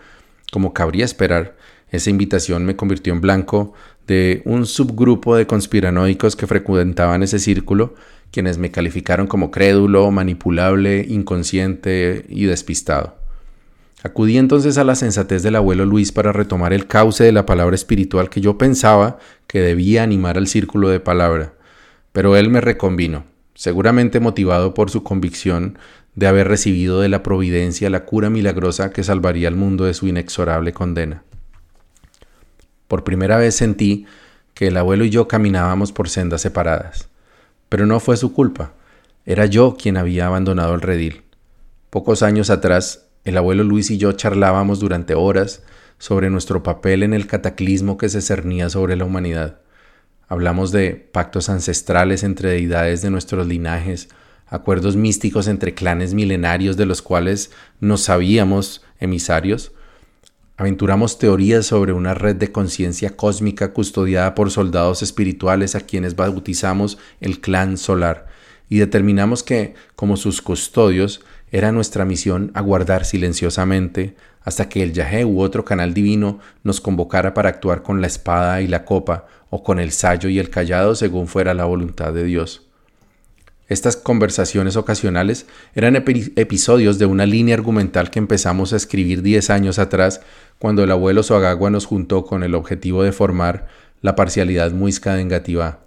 Como 0.53 0.73
cabría 0.73 1.03
esperar, 1.03 1.57
esa 1.91 2.09
invitación 2.09 2.63
me 2.63 2.77
convirtió 2.77 3.11
en 3.11 3.19
blanco 3.19 3.73
de 4.07 4.41
un 4.45 4.65
subgrupo 4.65 5.35
de 5.35 5.47
conspiranoicos 5.47 6.37
que 6.37 6.47
frecuentaban 6.47 7.23
ese 7.23 7.39
círculo, 7.39 7.95
quienes 8.31 8.57
me 8.57 8.71
calificaron 8.71 9.27
como 9.27 9.51
crédulo, 9.51 10.09
manipulable, 10.11 11.05
inconsciente 11.09 12.25
y 12.29 12.45
despistado. 12.45 13.22
Acudí 14.03 14.37
entonces 14.37 14.77
a 14.77 14.83
la 14.83 14.95
sensatez 14.95 15.43
del 15.43 15.55
abuelo 15.55 15.85
Luis 15.85 16.11
para 16.11 16.33
retomar 16.33 16.73
el 16.73 16.87
cauce 16.87 17.23
de 17.23 17.31
la 17.31 17.45
palabra 17.45 17.73
espiritual 17.73 18.29
que 18.29 18.41
yo 18.41 18.57
pensaba 18.57 19.17
que 19.47 19.61
debía 19.61 20.03
animar 20.03 20.37
al 20.37 20.47
círculo 20.47 20.89
de 20.89 20.99
palabra, 20.99 21.53
pero 22.11 22.35
él 22.35 22.49
me 22.49 22.59
reconvino, 22.59 23.23
seguramente 23.55 24.19
motivado 24.19 24.73
por 24.73 24.89
su 24.89 25.03
convicción 25.03 25.77
de 26.15 26.27
haber 26.27 26.49
recibido 26.49 26.99
de 26.99 27.07
la 27.07 27.23
providencia 27.23 27.89
la 27.89 28.03
cura 28.03 28.29
milagrosa 28.29 28.91
que 28.91 29.05
salvaría 29.05 29.47
al 29.47 29.55
mundo 29.55 29.85
de 29.85 29.93
su 29.93 30.05
inexorable 30.05 30.73
condena. 30.73 31.23
Por 32.89 33.05
primera 33.05 33.37
vez 33.37 33.55
sentí 33.55 34.05
que 34.53 34.67
el 34.67 34.75
abuelo 34.75 35.05
y 35.05 35.11
yo 35.11 35.29
caminábamos 35.29 35.93
por 35.93 36.09
sendas 36.09 36.41
separadas, 36.41 37.07
pero 37.69 37.85
no 37.85 38.01
fue 38.01 38.17
su 38.17 38.33
culpa, 38.33 38.73
era 39.25 39.45
yo 39.45 39.77
quien 39.81 39.95
había 39.95 40.27
abandonado 40.27 40.75
el 40.75 40.81
redil. 40.81 41.21
Pocos 41.89 42.21
años 42.21 42.49
atrás 42.49 43.02
el 43.23 43.37
abuelo 43.37 43.63
Luis 43.63 43.89
y 43.91 43.97
yo 43.97 44.11
charlábamos 44.11 44.79
durante 44.79 45.15
horas 45.15 45.63
sobre 45.97 46.29
nuestro 46.29 46.63
papel 46.63 47.03
en 47.03 47.13
el 47.13 47.27
cataclismo 47.27 47.97
que 47.97 48.09
se 48.09 48.21
cernía 48.21 48.69
sobre 48.69 48.95
la 48.95 49.05
humanidad. 49.05 49.59
Hablamos 50.27 50.71
de 50.71 50.95
pactos 50.95 51.49
ancestrales 51.49 52.23
entre 52.23 52.49
deidades 52.49 53.01
de 53.01 53.09
nuestros 53.09 53.47
linajes, 53.47 54.09
acuerdos 54.47 54.95
místicos 54.95 55.47
entre 55.47 55.73
clanes 55.73 56.13
milenarios 56.13 56.75
de 56.75 56.85
los 56.85 57.01
cuales 57.01 57.51
nos 57.79 58.01
sabíamos 58.01 58.83
emisarios. 58.99 59.71
Aventuramos 60.57 61.17
teorías 61.17 61.65
sobre 61.65 61.93
una 61.93 62.13
red 62.13 62.35
de 62.35 62.51
conciencia 62.51 63.15
cósmica 63.15 63.73
custodiada 63.73 64.35
por 64.35 64.51
soldados 64.51 65.01
espirituales 65.01 65.75
a 65.75 65.81
quienes 65.81 66.15
bautizamos 66.15 66.97
el 67.21 67.39
clan 67.39 67.77
solar 67.77 68.27
y 68.69 68.79
determinamos 68.79 69.43
que, 69.43 69.75
como 69.95 70.17
sus 70.17 70.41
custodios, 70.41 71.21
era 71.53 71.71
nuestra 71.71 72.03
misión 72.03 72.49
aguardar 72.55 73.05
silenciosamente 73.05 74.15
hasta 74.41 74.69
que 74.69 74.81
el 74.81 74.91
Yahé 74.91 75.23
u 75.23 75.39
otro 75.39 75.63
canal 75.63 75.93
divino 75.93 76.39
nos 76.63 76.81
convocara 76.81 77.35
para 77.35 77.49
actuar 77.49 77.83
con 77.83 78.01
la 78.01 78.07
espada 78.07 78.59
y 78.61 78.67
la 78.67 78.85
copa 78.85 79.27
o 79.51 79.63
con 79.63 79.79
el 79.79 79.91
sayo 79.91 80.29
y 80.29 80.39
el 80.39 80.49
callado 80.49 80.95
según 80.95 81.27
fuera 81.27 81.53
la 81.53 81.65
voluntad 81.65 82.11
de 82.11 82.23
Dios. 82.23 82.63
Estas 83.67 83.95
conversaciones 83.95 84.75
ocasionales 84.77 85.45
eran 85.75 85.95
episodios 85.95 86.97
de 86.97 87.05
una 87.05 87.27
línea 87.27 87.53
argumental 87.53 88.09
que 88.09 88.17
empezamos 88.17 88.73
a 88.73 88.77
escribir 88.77 89.21
diez 89.21 89.51
años 89.51 89.77
atrás 89.77 90.21
cuando 90.57 90.83
el 90.83 90.91
abuelo 90.91 91.21
Soagagua 91.21 91.69
nos 91.69 91.85
juntó 91.85 92.25
con 92.25 92.41
el 92.41 92.55
objetivo 92.55 93.03
de 93.03 93.11
formar 93.11 93.67
la 94.01 94.15
parcialidad 94.15 94.71
muisca 94.71 95.13
de 95.13 95.21
Engativá. 95.21 95.81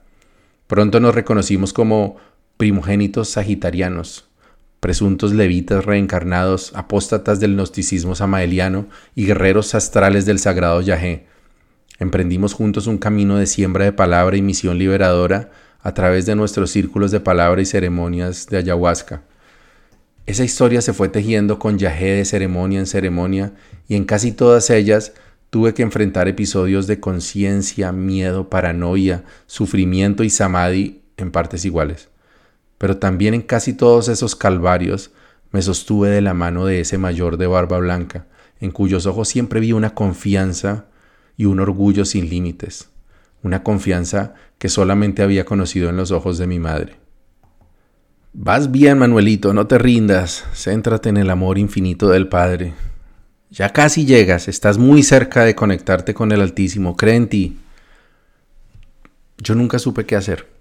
Pronto 0.68 1.00
nos 1.00 1.14
reconocimos 1.14 1.72
como 1.72 2.18
primogénitos 2.56 3.30
sagitarianos, 3.30 4.25
presuntos 4.86 5.32
levitas 5.32 5.84
reencarnados, 5.84 6.70
apóstatas 6.76 7.40
del 7.40 7.56
gnosticismo 7.56 8.14
samaeliano 8.14 8.86
y 9.16 9.26
guerreros 9.26 9.74
astrales 9.74 10.26
del 10.26 10.38
sagrado 10.38 10.80
Yahé. 10.80 11.26
Emprendimos 11.98 12.54
juntos 12.54 12.86
un 12.86 12.96
camino 12.96 13.36
de 13.36 13.46
siembra 13.46 13.84
de 13.84 13.92
palabra 13.92 14.36
y 14.36 14.42
misión 14.42 14.78
liberadora 14.78 15.50
a 15.80 15.92
través 15.92 16.24
de 16.24 16.36
nuestros 16.36 16.70
círculos 16.70 17.10
de 17.10 17.18
palabra 17.18 17.60
y 17.60 17.66
ceremonias 17.66 18.46
de 18.46 18.58
ayahuasca. 18.58 19.24
Esa 20.24 20.44
historia 20.44 20.80
se 20.80 20.92
fue 20.92 21.08
tejiendo 21.08 21.58
con 21.58 21.78
Yahé 21.78 22.12
de 22.12 22.24
ceremonia 22.24 22.78
en 22.78 22.86
ceremonia 22.86 23.54
y 23.88 23.96
en 23.96 24.04
casi 24.04 24.30
todas 24.30 24.70
ellas 24.70 25.14
tuve 25.50 25.74
que 25.74 25.82
enfrentar 25.82 26.28
episodios 26.28 26.86
de 26.86 27.00
conciencia, 27.00 27.90
miedo, 27.90 28.48
paranoia, 28.48 29.24
sufrimiento 29.46 30.22
y 30.22 30.30
samadhi 30.30 31.02
en 31.16 31.32
partes 31.32 31.64
iguales 31.64 32.08
pero 32.78 32.98
también 32.98 33.34
en 33.34 33.42
casi 33.42 33.72
todos 33.72 34.08
esos 34.08 34.36
calvarios 34.36 35.10
me 35.52 35.62
sostuve 35.62 36.10
de 36.10 36.20
la 36.20 36.34
mano 36.34 36.66
de 36.66 36.80
ese 36.80 36.98
mayor 36.98 37.36
de 37.36 37.46
barba 37.46 37.78
blanca, 37.78 38.26
en 38.60 38.70
cuyos 38.70 39.06
ojos 39.06 39.28
siempre 39.28 39.60
vi 39.60 39.72
una 39.72 39.94
confianza 39.94 40.86
y 41.36 41.44
un 41.44 41.60
orgullo 41.60 42.04
sin 42.04 42.28
límites, 42.28 42.88
una 43.42 43.62
confianza 43.62 44.34
que 44.58 44.68
solamente 44.68 45.22
había 45.22 45.44
conocido 45.44 45.88
en 45.88 45.96
los 45.96 46.10
ojos 46.10 46.38
de 46.38 46.46
mi 46.46 46.58
madre. 46.58 46.96
Vas 48.32 48.70
bien, 48.70 48.98
Manuelito, 48.98 49.54
no 49.54 49.66
te 49.66 49.78
rindas, 49.78 50.44
céntrate 50.54 51.08
en 51.08 51.16
el 51.16 51.30
amor 51.30 51.56
infinito 51.56 52.10
del 52.10 52.28
Padre. 52.28 52.74
Ya 53.50 53.70
casi 53.72 54.04
llegas, 54.04 54.48
estás 54.48 54.76
muy 54.76 55.02
cerca 55.02 55.44
de 55.44 55.54
conectarte 55.54 56.12
con 56.12 56.32
el 56.32 56.42
Altísimo, 56.42 56.96
cree 56.96 57.14
en 57.14 57.28
ti. 57.28 57.58
Yo 59.38 59.54
nunca 59.54 59.78
supe 59.78 60.04
qué 60.04 60.16
hacer. 60.16 60.55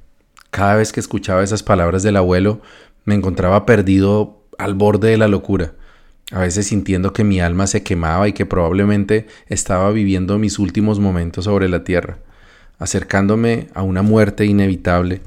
Cada 0.55 0.77
vez 0.77 0.93
que 0.93 1.01
escuchaba 1.01 1.43
esas 1.43 1.63
palabras 1.63 2.01
del 2.01 2.15
abuelo, 2.15 2.61
me 3.03 3.13
encontraba 3.13 3.65
perdido 3.65 4.41
al 4.57 4.73
borde 4.73 5.09
de 5.09 5.17
la 5.17 5.27
locura, 5.27 5.73
a 6.31 6.39
veces 6.39 6.67
sintiendo 6.67 7.11
que 7.11 7.25
mi 7.25 7.41
alma 7.41 7.67
se 7.67 7.83
quemaba 7.83 8.29
y 8.29 8.31
que 8.31 8.45
probablemente 8.45 9.27
estaba 9.47 9.91
viviendo 9.91 10.39
mis 10.39 10.57
últimos 10.57 10.97
momentos 10.97 11.43
sobre 11.43 11.67
la 11.67 11.83
tierra, 11.83 12.19
acercándome 12.79 13.67
a 13.73 13.83
una 13.83 14.01
muerte 14.01 14.45
inevitable, 14.45 15.19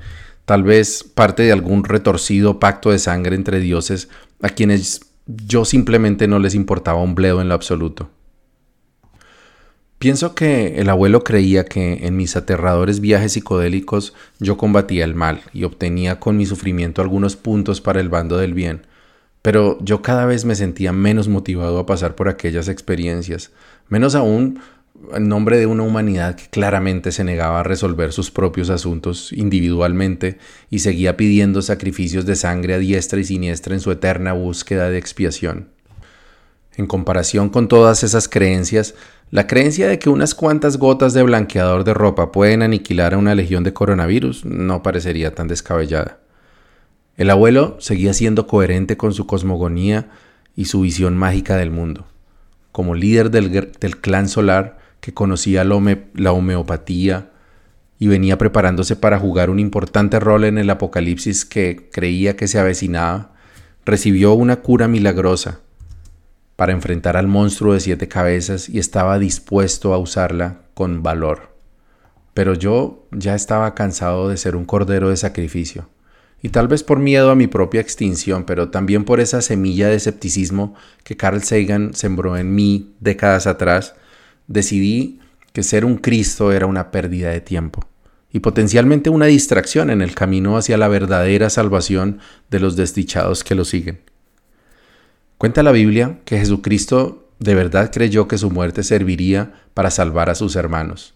tal 0.46 0.62
vez 0.62 1.04
parte 1.04 1.42
de 1.42 1.52
algún 1.52 1.84
retorcido 1.84 2.58
pacto 2.58 2.90
de 2.90 2.98
sangre 2.98 3.36
entre 3.36 3.60
dioses 3.60 4.08
a 4.40 4.48
quienes 4.48 5.12
yo 5.26 5.66
simplemente 5.66 6.26
no 6.26 6.38
les 6.38 6.54
importaba 6.54 7.02
un 7.02 7.14
bledo 7.14 7.42
en 7.42 7.48
lo 7.48 7.54
absoluto. 7.54 8.08
Pienso 9.98 10.36
que 10.36 10.80
el 10.80 10.90
abuelo 10.90 11.24
creía 11.24 11.64
que 11.64 12.06
en 12.06 12.16
mis 12.16 12.36
aterradores 12.36 13.00
viajes 13.00 13.32
psicodélicos 13.32 14.14
yo 14.38 14.56
combatía 14.56 15.04
el 15.04 15.16
mal 15.16 15.40
y 15.52 15.64
obtenía 15.64 16.20
con 16.20 16.36
mi 16.36 16.46
sufrimiento 16.46 17.02
algunos 17.02 17.34
puntos 17.34 17.80
para 17.80 18.00
el 18.00 18.08
bando 18.08 18.38
del 18.38 18.54
bien, 18.54 18.86
pero 19.42 19.76
yo 19.80 20.00
cada 20.00 20.24
vez 20.24 20.44
me 20.44 20.54
sentía 20.54 20.92
menos 20.92 21.26
motivado 21.26 21.80
a 21.80 21.86
pasar 21.86 22.14
por 22.14 22.28
aquellas 22.28 22.68
experiencias, 22.68 23.50
menos 23.88 24.14
aún 24.14 24.60
en 25.12 25.28
nombre 25.28 25.58
de 25.58 25.66
una 25.66 25.82
humanidad 25.82 26.36
que 26.36 26.46
claramente 26.48 27.10
se 27.10 27.24
negaba 27.24 27.60
a 27.60 27.64
resolver 27.64 28.12
sus 28.12 28.30
propios 28.30 28.70
asuntos 28.70 29.32
individualmente 29.32 30.38
y 30.70 30.78
seguía 30.78 31.16
pidiendo 31.16 31.60
sacrificios 31.60 32.24
de 32.24 32.36
sangre 32.36 32.74
a 32.74 32.78
diestra 32.78 33.18
y 33.18 33.24
siniestra 33.24 33.74
en 33.74 33.80
su 33.80 33.90
eterna 33.90 34.32
búsqueda 34.32 34.90
de 34.90 34.98
expiación. 34.98 35.77
En 36.78 36.86
comparación 36.86 37.48
con 37.48 37.66
todas 37.66 38.04
esas 38.04 38.28
creencias, 38.28 38.94
la 39.32 39.48
creencia 39.48 39.88
de 39.88 39.98
que 39.98 40.10
unas 40.10 40.36
cuantas 40.36 40.76
gotas 40.76 41.12
de 41.12 41.24
blanqueador 41.24 41.82
de 41.82 41.92
ropa 41.92 42.30
pueden 42.30 42.62
aniquilar 42.62 43.14
a 43.14 43.18
una 43.18 43.34
legión 43.34 43.64
de 43.64 43.72
coronavirus 43.72 44.44
no 44.44 44.80
parecería 44.80 45.34
tan 45.34 45.48
descabellada. 45.48 46.20
El 47.16 47.30
abuelo 47.30 47.76
seguía 47.80 48.14
siendo 48.14 48.46
coherente 48.46 48.96
con 48.96 49.12
su 49.12 49.26
cosmogonía 49.26 50.08
y 50.54 50.66
su 50.66 50.82
visión 50.82 51.16
mágica 51.16 51.56
del 51.56 51.72
mundo. 51.72 52.06
Como 52.70 52.94
líder 52.94 53.32
del, 53.32 53.96
clan 54.00 54.28
solar 54.28 54.78
que 55.00 55.12
conocía 55.12 55.64
la 55.64 56.32
homeopatía 56.32 57.32
y 57.98 58.06
venía 58.06 58.38
preparándose 58.38 58.94
para 58.94 59.18
jugar 59.18 59.50
un 59.50 59.58
importante 59.58 60.20
rol 60.20 60.44
en 60.44 60.58
el 60.58 60.70
apocalipsis 60.70 61.44
que 61.44 61.90
creía 61.90 62.36
que 62.36 62.46
se 62.46 62.60
avecinaba, 62.60 63.32
recibió 63.84 64.34
una 64.34 64.60
cura 64.60 64.86
milagrosa 64.86 65.58
para 66.58 66.72
enfrentar 66.72 67.16
al 67.16 67.28
monstruo 67.28 67.74
de 67.74 67.78
siete 67.78 68.08
cabezas 68.08 68.68
y 68.68 68.80
estaba 68.80 69.20
dispuesto 69.20 69.94
a 69.94 69.98
usarla 69.98 70.62
con 70.74 71.04
valor. 71.04 71.56
Pero 72.34 72.54
yo 72.54 73.06
ya 73.12 73.36
estaba 73.36 73.76
cansado 73.76 74.28
de 74.28 74.36
ser 74.36 74.56
un 74.56 74.64
cordero 74.64 75.08
de 75.08 75.16
sacrificio, 75.16 75.88
y 76.42 76.48
tal 76.48 76.66
vez 76.66 76.82
por 76.82 76.98
miedo 76.98 77.30
a 77.30 77.36
mi 77.36 77.46
propia 77.46 77.80
extinción, 77.80 78.42
pero 78.42 78.70
también 78.70 79.04
por 79.04 79.20
esa 79.20 79.40
semilla 79.40 79.86
de 79.86 79.94
escepticismo 79.94 80.74
que 81.04 81.16
Carl 81.16 81.44
Sagan 81.44 81.94
sembró 81.94 82.36
en 82.36 82.52
mí 82.52 82.92
décadas 82.98 83.46
atrás, 83.46 83.94
decidí 84.48 85.20
que 85.52 85.62
ser 85.62 85.84
un 85.84 85.96
Cristo 85.96 86.50
era 86.50 86.66
una 86.66 86.90
pérdida 86.90 87.30
de 87.30 87.40
tiempo 87.40 87.86
y 88.32 88.40
potencialmente 88.40 89.10
una 89.10 89.26
distracción 89.26 89.90
en 89.90 90.02
el 90.02 90.16
camino 90.16 90.56
hacia 90.56 90.76
la 90.76 90.88
verdadera 90.88 91.50
salvación 91.50 92.18
de 92.50 92.58
los 92.58 92.74
desdichados 92.74 93.44
que 93.44 93.54
lo 93.54 93.64
siguen. 93.64 94.00
Cuenta 95.38 95.62
la 95.62 95.72
Biblia 95.72 96.18
que 96.24 96.38
Jesucristo 96.38 97.28
de 97.38 97.54
verdad 97.54 97.90
creyó 97.92 98.28
que 98.28 98.38
su 98.38 98.50
muerte 98.50 98.82
serviría 98.82 99.54
para 99.72 99.90
salvar 99.90 100.30
a 100.30 100.34
sus 100.34 100.56
hermanos. 100.56 101.14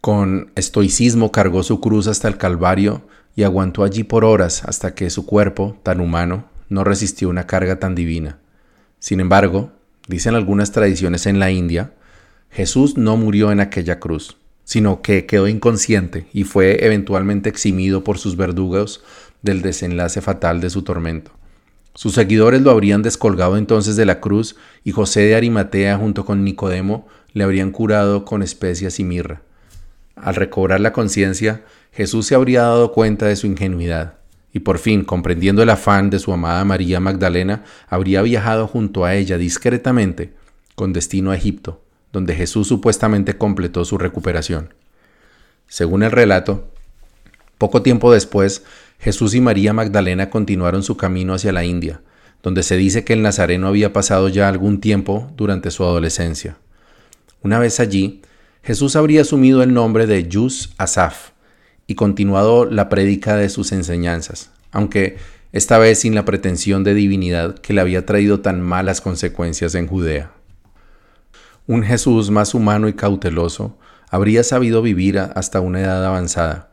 Con 0.00 0.52
estoicismo 0.54 1.32
cargó 1.32 1.62
su 1.62 1.80
cruz 1.80 2.06
hasta 2.06 2.28
el 2.28 2.36
Calvario 2.36 3.02
y 3.34 3.44
aguantó 3.44 3.84
allí 3.84 4.04
por 4.04 4.24
horas 4.24 4.64
hasta 4.64 4.94
que 4.94 5.08
su 5.08 5.24
cuerpo, 5.24 5.78
tan 5.82 6.00
humano, 6.00 6.44
no 6.68 6.84
resistió 6.84 7.28
una 7.30 7.46
carga 7.46 7.78
tan 7.78 7.94
divina. 7.94 8.38
Sin 8.98 9.18
embargo, 9.18 9.72
dicen 10.08 10.34
algunas 10.34 10.70
tradiciones 10.70 11.26
en 11.26 11.38
la 11.38 11.50
India, 11.50 11.94
Jesús 12.50 12.98
no 12.98 13.16
murió 13.16 13.50
en 13.50 13.60
aquella 13.60 13.98
cruz 13.98 14.36
sino 14.64 15.02
que 15.02 15.26
quedó 15.26 15.48
inconsciente 15.48 16.26
y 16.32 16.44
fue 16.44 16.84
eventualmente 16.84 17.48
eximido 17.48 18.04
por 18.04 18.18
sus 18.18 18.36
verdugos 18.36 19.02
del 19.42 19.62
desenlace 19.62 20.20
fatal 20.20 20.60
de 20.60 20.70
su 20.70 20.82
tormento. 20.82 21.32
Sus 21.94 22.14
seguidores 22.14 22.62
lo 22.62 22.70
habrían 22.70 23.02
descolgado 23.02 23.56
entonces 23.56 23.96
de 23.96 24.06
la 24.06 24.20
cruz 24.20 24.56
y 24.82 24.92
José 24.92 25.20
de 25.20 25.34
Arimatea 25.34 25.98
junto 25.98 26.24
con 26.24 26.44
Nicodemo 26.44 27.06
le 27.32 27.44
habrían 27.44 27.70
curado 27.70 28.24
con 28.24 28.42
especias 28.42 28.98
y 28.98 29.04
mirra. 29.04 29.42
Al 30.16 30.34
recobrar 30.34 30.80
la 30.80 30.92
conciencia, 30.92 31.64
Jesús 31.92 32.26
se 32.26 32.34
habría 32.34 32.62
dado 32.62 32.92
cuenta 32.92 33.26
de 33.26 33.36
su 33.36 33.46
ingenuidad 33.46 34.14
y 34.52 34.60
por 34.60 34.78
fin, 34.78 35.04
comprendiendo 35.04 35.62
el 35.62 35.70
afán 35.70 36.10
de 36.10 36.18
su 36.18 36.32
amada 36.32 36.64
María 36.64 37.00
Magdalena, 37.00 37.64
habría 37.88 38.20
viajado 38.22 38.66
junto 38.66 39.04
a 39.04 39.14
ella 39.14 39.38
discretamente 39.38 40.34
con 40.74 40.92
destino 40.92 41.30
a 41.30 41.36
Egipto, 41.36 41.82
donde 42.12 42.34
Jesús 42.34 42.68
supuestamente 42.68 43.38
completó 43.38 43.84
su 43.84 43.96
recuperación. 43.96 44.74
Según 45.68 46.02
el 46.02 46.10
relato, 46.10 46.68
poco 47.56 47.80
tiempo 47.80 48.12
después, 48.12 48.62
Jesús 49.02 49.34
y 49.34 49.40
María 49.40 49.72
Magdalena 49.72 50.30
continuaron 50.30 50.84
su 50.84 50.96
camino 50.96 51.34
hacia 51.34 51.50
la 51.50 51.64
India, 51.64 52.02
donde 52.40 52.62
se 52.62 52.76
dice 52.76 53.02
que 53.02 53.14
el 53.14 53.22
Nazareno 53.22 53.66
había 53.66 53.92
pasado 53.92 54.28
ya 54.28 54.48
algún 54.48 54.80
tiempo 54.80 55.28
durante 55.36 55.72
su 55.72 55.82
adolescencia. 55.82 56.56
Una 57.42 57.58
vez 57.58 57.80
allí, 57.80 58.22
Jesús 58.62 58.94
habría 58.94 59.22
asumido 59.22 59.64
el 59.64 59.74
nombre 59.74 60.06
de 60.06 60.28
Yus 60.28 60.72
Asaf 60.78 61.30
y 61.88 61.96
continuado 61.96 62.64
la 62.64 62.88
prédica 62.88 63.36
de 63.36 63.48
sus 63.48 63.72
enseñanzas, 63.72 64.52
aunque 64.70 65.16
esta 65.50 65.78
vez 65.78 65.98
sin 65.98 66.14
la 66.14 66.24
pretensión 66.24 66.84
de 66.84 66.94
divinidad 66.94 67.56
que 67.56 67.72
le 67.72 67.80
había 67.80 68.06
traído 68.06 68.38
tan 68.38 68.60
malas 68.60 69.00
consecuencias 69.00 69.74
en 69.74 69.88
Judea. 69.88 70.30
Un 71.66 71.82
Jesús 71.82 72.30
más 72.30 72.54
humano 72.54 72.86
y 72.86 72.92
cauteloso 72.92 73.76
habría 74.10 74.44
sabido 74.44 74.80
vivir 74.80 75.18
hasta 75.18 75.58
una 75.58 75.80
edad 75.80 76.06
avanzada, 76.06 76.71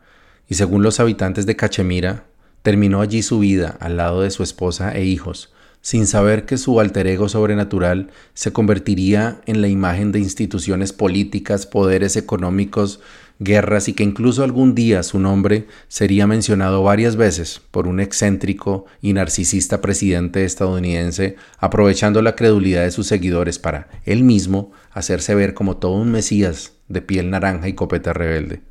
y 0.50 0.56
según 0.56 0.82
los 0.82 0.98
habitantes 0.98 1.46
de 1.46 1.54
Cachemira, 1.54 2.24
terminó 2.62 3.00
allí 3.00 3.22
su 3.22 3.38
vida 3.38 3.78
al 3.80 3.96
lado 3.96 4.20
de 4.20 4.32
su 4.32 4.42
esposa 4.42 4.94
e 4.94 5.04
hijos, 5.04 5.52
sin 5.80 6.08
saber 6.08 6.44
que 6.44 6.58
su 6.58 6.80
alter 6.80 7.06
ego 7.06 7.28
sobrenatural 7.28 8.10
se 8.34 8.52
convertiría 8.52 9.40
en 9.46 9.62
la 9.62 9.68
imagen 9.68 10.10
de 10.10 10.18
instituciones 10.18 10.92
políticas, 10.92 11.66
poderes 11.66 12.16
económicos, 12.16 13.00
guerras 13.38 13.88
y 13.88 13.94
que 13.94 14.02
incluso 14.02 14.42
algún 14.42 14.74
día 14.74 15.04
su 15.04 15.20
nombre 15.20 15.68
sería 15.86 16.26
mencionado 16.26 16.82
varias 16.82 17.14
veces 17.14 17.62
por 17.70 17.86
un 17.86 18.00
excéntrico 18.00 18.86
y 19.00 19.12
narcisista 19.12 19.80
presidente 19.80 20.44
estadounidense, 20.44 21.36
aprovechando 21.58 22.22
la 22.22 22.34
credulidad 22.34 22.82
de 22.82 22.90
sus 22.90 23.06
seguidores 23.06 23.60
para 23.60 23.88
él 24.04 24.24
mismo 24.24 24.72
hacerse 24.90 25.36
ver 25.36 25.54
como 25.54 25.76
todo 25.76 25.92
un 25.92 26.10
mesías 26.10 26.72
de 26.88 27.02
piel 27.02 27.30
naranja 27.30 27.68
y 27.68 27.74
copeta 27.74 28.12
rebelde. 28.12 28.69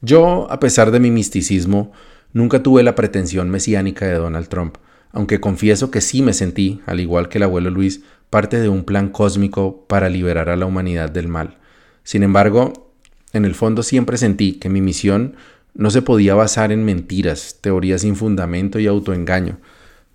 Yo, 0.00 0.50
a 0.50 0.60
pesar 0.60 0.90
de 0.90 1.00
mi 1.00 1.10
misticismo, 1.10 1.92
nunca 2.32 2.62
tuve 2.62 2.82
la 2.82 2.94
pretensión 2.94 3.50
mesiánica 3.50 4.06
de 4.06 4.14
Donald 4.14 4.48
Trump, 4.48 4.76
aunque 5.12 5.40
confieso 5.40 5.90
que 5.90 6.00
sí 6.00 6.22
me 6.22 6.34
sentí, 6.34 6.80
al 6.86 7.00
igual 7.00 7.28
que 7.28 7.38
el 7.38 7.44
abuelo 7.44 7.70
Luis, 7.70 8.02
parte 8.28 8.60
de 8.60 8.68
un 8.68 8.84
plan 8.84 9.08
cósmico 9.08 9.86
para 9.86 10.08
liberar 10.08 10.50
a 10.50 10.56
la 10.56 10.66
humanidad 10.66 11.10
del 11.10 11.28
mal. 11.28 11.56
Sin 12.02 12.22
embargo, 12.22 12.92
en 13.32 13.44
el 13.44 13.54
fondo 13.54 13.82
siempre 13.82 14.18
sentí 14.18 14.54
que 14.54 14.68
mi 14.68 14.80
misión 14.80 15.36
no 15.74 15.90
se 15.90 16.02
podía 16.02 16.34
basar 16.34 16.72
en 16.72 16.84
mentiras, 16.84 17.58
teorías 17.60 18.02
sin 18.02 18.16
fundamento 18.16 18.78
y 18.78 18.86
autoengaño. 18.86 19.58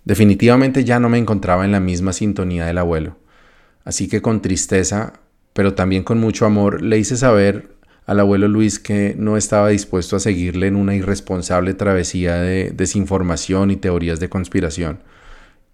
Definitivamente 0.04 0.84
ya 0.84 0.98
no 0.98 1.08
me 1.08 1.18
encontraba 1.18 1.64
en 1.64 1.72
la 1.72 1.80
misma 1.80 2.12
sintonía 2.12 2.66
del 2.66 2.78
abuelo. 2.78 3.16
Así 3.84 4.08
que 4.08 4.22
con 4.22 4.42
tristeza, 4.42 5.14
pero 5.52 5.74
también 5.74 6.02
con 6.02 6.18
mucho 6.18 6.46
amor, 6.46 6.82
le 6.82 6.98
hice 6.98 7.16
saber 7.16 7.76
al 8.06 8.20
abuelo 8.20 8.48
Luis 8.48 8.78
que 8.78 9.14
no 9.16 9.36
estaba 9.36 9.68
dispuesto 9.68 10.16
a 10.16 10.20
seguirle 10.20 10.66
en 10.66 10.76
una 10.76 10.94
irresponsable 10.94 11.74
travesía 11.74 12.36
de 12.36 12.70
desinformación 12.70 13.70
y 13.70 13.76
teorías 13.76 14.20
de 14.20 14.28
conspiración, 14.28 15.00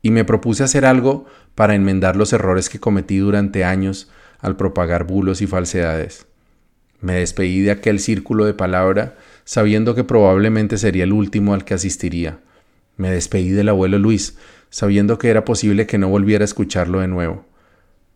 y 0.02 0.10
me 0.10 0.24
propuse 0.24 0.62
hacer 0.62 0.84
algo 0.84 1.26
para 1.54 1.74
enmendar 1.74 2.16
los 2.16 2.32
errores 2.32 2.68
que 2.68 2.80
cometí 2.80 3.18
durante 3.18 3.64
años 3.64 4.10
al 4.40 4.56
propagar 4.56 5.04
bulos 5.04 5.40
y 5.42 5.46
falsedades. 5.46 6.26
Me 7.00 7.14
despedí 7.14 7.62
de 7.62 7.70
aquel 7.70 8.00
círculo 8.00 8.44
de 8.44 8.54
palabra 8.54 9.16
sabiendo 9.48 9.94
que 9.94 10.04
probablemente 10.04 10.76
sería 10.76 11.04
el 11.04 11.12
último 11.14 11.54
al 11.54 11.64
que 11.64 11.72
asistiría. 11.72 12.40
Me 12.98 13.10
despedí 13.10 13.48
del 13.48 13.70
abuelo 13.70 13.98
Luis, 13.98 14.36
sabiendo 14.68 15.18
que 15.18 15.30
era 15.30 15.46
posible 15.46 15.86
que 15.86 15.96
no 15.96 16.08
volviera 16.08 16.42
a 16.42 16.44
escucharlo 16.44 17.00
de 17.00 17.08
nuevo. 17.08 17.46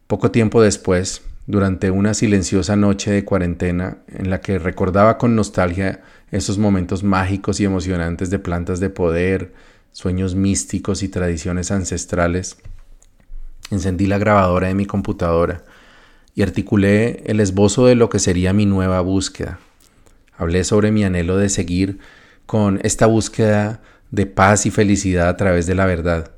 Poco 0.09 0.31
tiempo 0.31 0.61
después, 0.61 1.23
durante 1.47 1.91
una 1.91 2.15
silenciosa 2.15 2.77
noche 2.77 3.11
de 3.11 3.25
cuarentena 3.25 3.99
en 4.09 4.31
la 4.31 4.41
que 4.41 4.59
recordaba 4.59 5.19
con 5.19 5.35
nostalgia 5.35 6.03
esos 6.31 6.59
momentos 6.59 7.03
mágicos 7.03 7.61
y 7.61 7.65
emocionantes 7.65 8.31
de 8.31 8.39
plantas 8.39 8.81
de 8.81 8.91
poder, 8.91 9.53
sueños 9.93 10.35
místicos 10.35 11.03
y 11.03 11.09
tradiciones 11.09 11.71
ancestrales, 11.71 12.57
encendí 13.71 14.07
la 14.07 14.19
grabadora 14.19 14.69
de 14.69 14.75
mi 14.75 14.87
computadora 14.87 15.65
y 16.35 16.43
articulé 16.43 17.23
el 17.27 17.41
esbozo 17.41 17.87
de 17.87 17.95
lo 17.95 18.09
que 18.09 18.19
sería 18.19 18.53
mi 18.53 18.67
nueva 18.67 19.01
búsqueda. 19.01 19.59
Hablé 20.37 20.65
sobre 20.65 20.93
mi 20.93 21.05
anhelo 21.05 21.37
de 21.37 21.49
seguir 21.49 21.99
con 22.47 22.81
esta 22.83 23.07
búsqueda 23.07 23.83
de 24.11 24.27
paz 24.27 24.67
y 24.67 24.71
felicidad 24.71 25.29
a 25.29 25.37
través 25.37 25.67
de 25.67 25.75
la 25.75 25.87
verdad. 25.87 26.33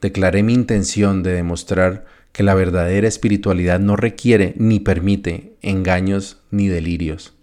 Declaré 0.00 0.42
mi 0.42 0.54
intención 0.54 1.22
de 1.22 1.32
demostrar 1.32 2.06
que 2.38 2.44
la 2.44 2.54
verdadera 2.54 3.08
espiritualidad 3.08 3.80
no 3.80 3.96
requiere 3.96 4.54
ni 4.58 4.78
permite 4.78 5.56
engaños 5.60 6.40
ni 6.52 6.68
delirios. 6.68 7.34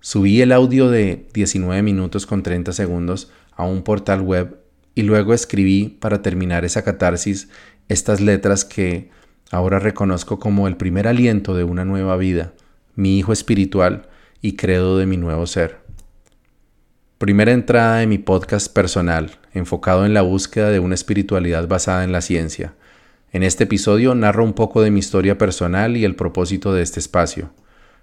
Subí 0.00 0.40
el 0.40 0.50
audio 0.50 0.90
de 0.90 1.28
19 1.32 1.82
minutos 1.82 2.26
con 2.26 2.42
30 2.42 2.72
segundos 2.72 3.30
a 3.52 3.64
un 3.64 3.84
portal 3.84 4.22
web 4.22 4.58
y 4.96 5.02
luego 5.02 5.34
escribí 5.34 5.86
para 6.00 6.20
terminar 6.20 6.64
esa 6.64 6.82
catarsis 6.82 7.48
estas 7.88 8.20
letras 8.20 8.64
que 8.64 9.08
ahora 9.52 9.78
reconozco 9.78 10.40
como 10.40 10.66
el 10.66 10.76
primer 10.76 11.06
aliento 11.06 11.54
de 11.54 11.62
una 11.62 11.84
nueva 11.84 12.16
vida, 12.16 12.54
mi 12.96 13.20
hijo 13.20 13.32
espiritual 13.32 14.08
y 14.42 14.56
credo 14.56 14.98
de 14.98 15.06
mi 15.06 15.16
nuevo 15.16 15.46
ser. 15.46 15.78
Primera 17.18 17.52
entrada 17.52 17.98
de 17.98 18.08
mi 18.08 18.18
podcast 18.18 18.66
personal, 18.74 19.38
enfocado 19.52 20.04
en 20.04 20.12
la 20.12 20.22
búsqueda 20.22 20.70
de 20.70 20.80
una 20.80 20.96
espiritualidad 20.96 21.68
basada 21.68 22.02
en 22.02 22.10
la 22.10 22.20
ciencia, 22.20 22.74
en 23.34 23.42
este 23.42 23.64
episodio 23.64 24.14
narro 24.14 24.44
un 24.44 24.52
poco 24.52 24.80
de 24.80 24.92
mi 24.92 25.00
historia 25.00 25.36
personal 25.36 25.96
y 25.96 26.04
el 26.04 26.14
propósito 26.14 26.72
de 26.72 26.82
este 26.82 27.00
espacio. 27.00 27.50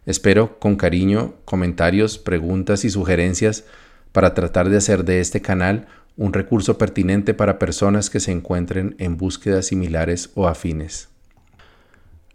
Espero 0.06 0.60
con 0.60 0.76
cariño, 0.76 1.36
comentarios, 1.46 2.18
preguntas 2.18 2.84
y 2.84 2.90
sugerencias 2.90 3.64
para 4.12 4.34
tratar 4.34 4.70
de 4.70 4.76
hacer 4.76 5.06
de 5.06 5.22
este 5.22 5.42
canal 5.42 5.88
un 6.18 6.34
recurso 6.34 6.78
pertinente 6.78 7.34
para 7.34 7.60
personas 7.60 8.10
que 8.10 8.20
se 8.20 8.34
encuentren 8.34 8.98
en 9.00 9.16
búsquedas 9.16 9.68
similares 9.68 10.32
o 10.36 10.50
afines. 10.50 11.08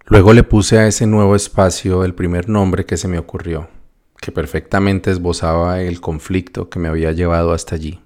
Luego 0.07 0.33
le 0.33 0.43
puse 0.43 0.79
a 0.79 0.87
ese 0.87 1.07
nuevo 1.07 1.37
espacio 1.37 2.03
el 2.03 2.15
primer 2.15 2.49
nombre 2.49 2.87
que 2.87 2.97
se 2.97 3.09
me 3.09 3.19
ocurrió, 3.19 3.69
que 4.23 4.33
perfectamente 4.33 5.11
esbozaba 5.11 5.83
el 5.83 6.01
conflicto 6.01 6.71
que 6.71 6.79
me 6.79 6.89
había 6.89 7.13
llevado 7.13 7.53
hasta 7.53 7.75
allí, 7.75 8.01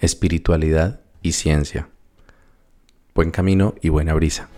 espiritualidad 0.00 1.02
y 1.22 1.32
ciencia. 1.32 1.88
Buen 3.18 3.32
camino 3.32 3.74
y 3.82 3.88
buena 3.88 4.14
brisa. 4.14 4.48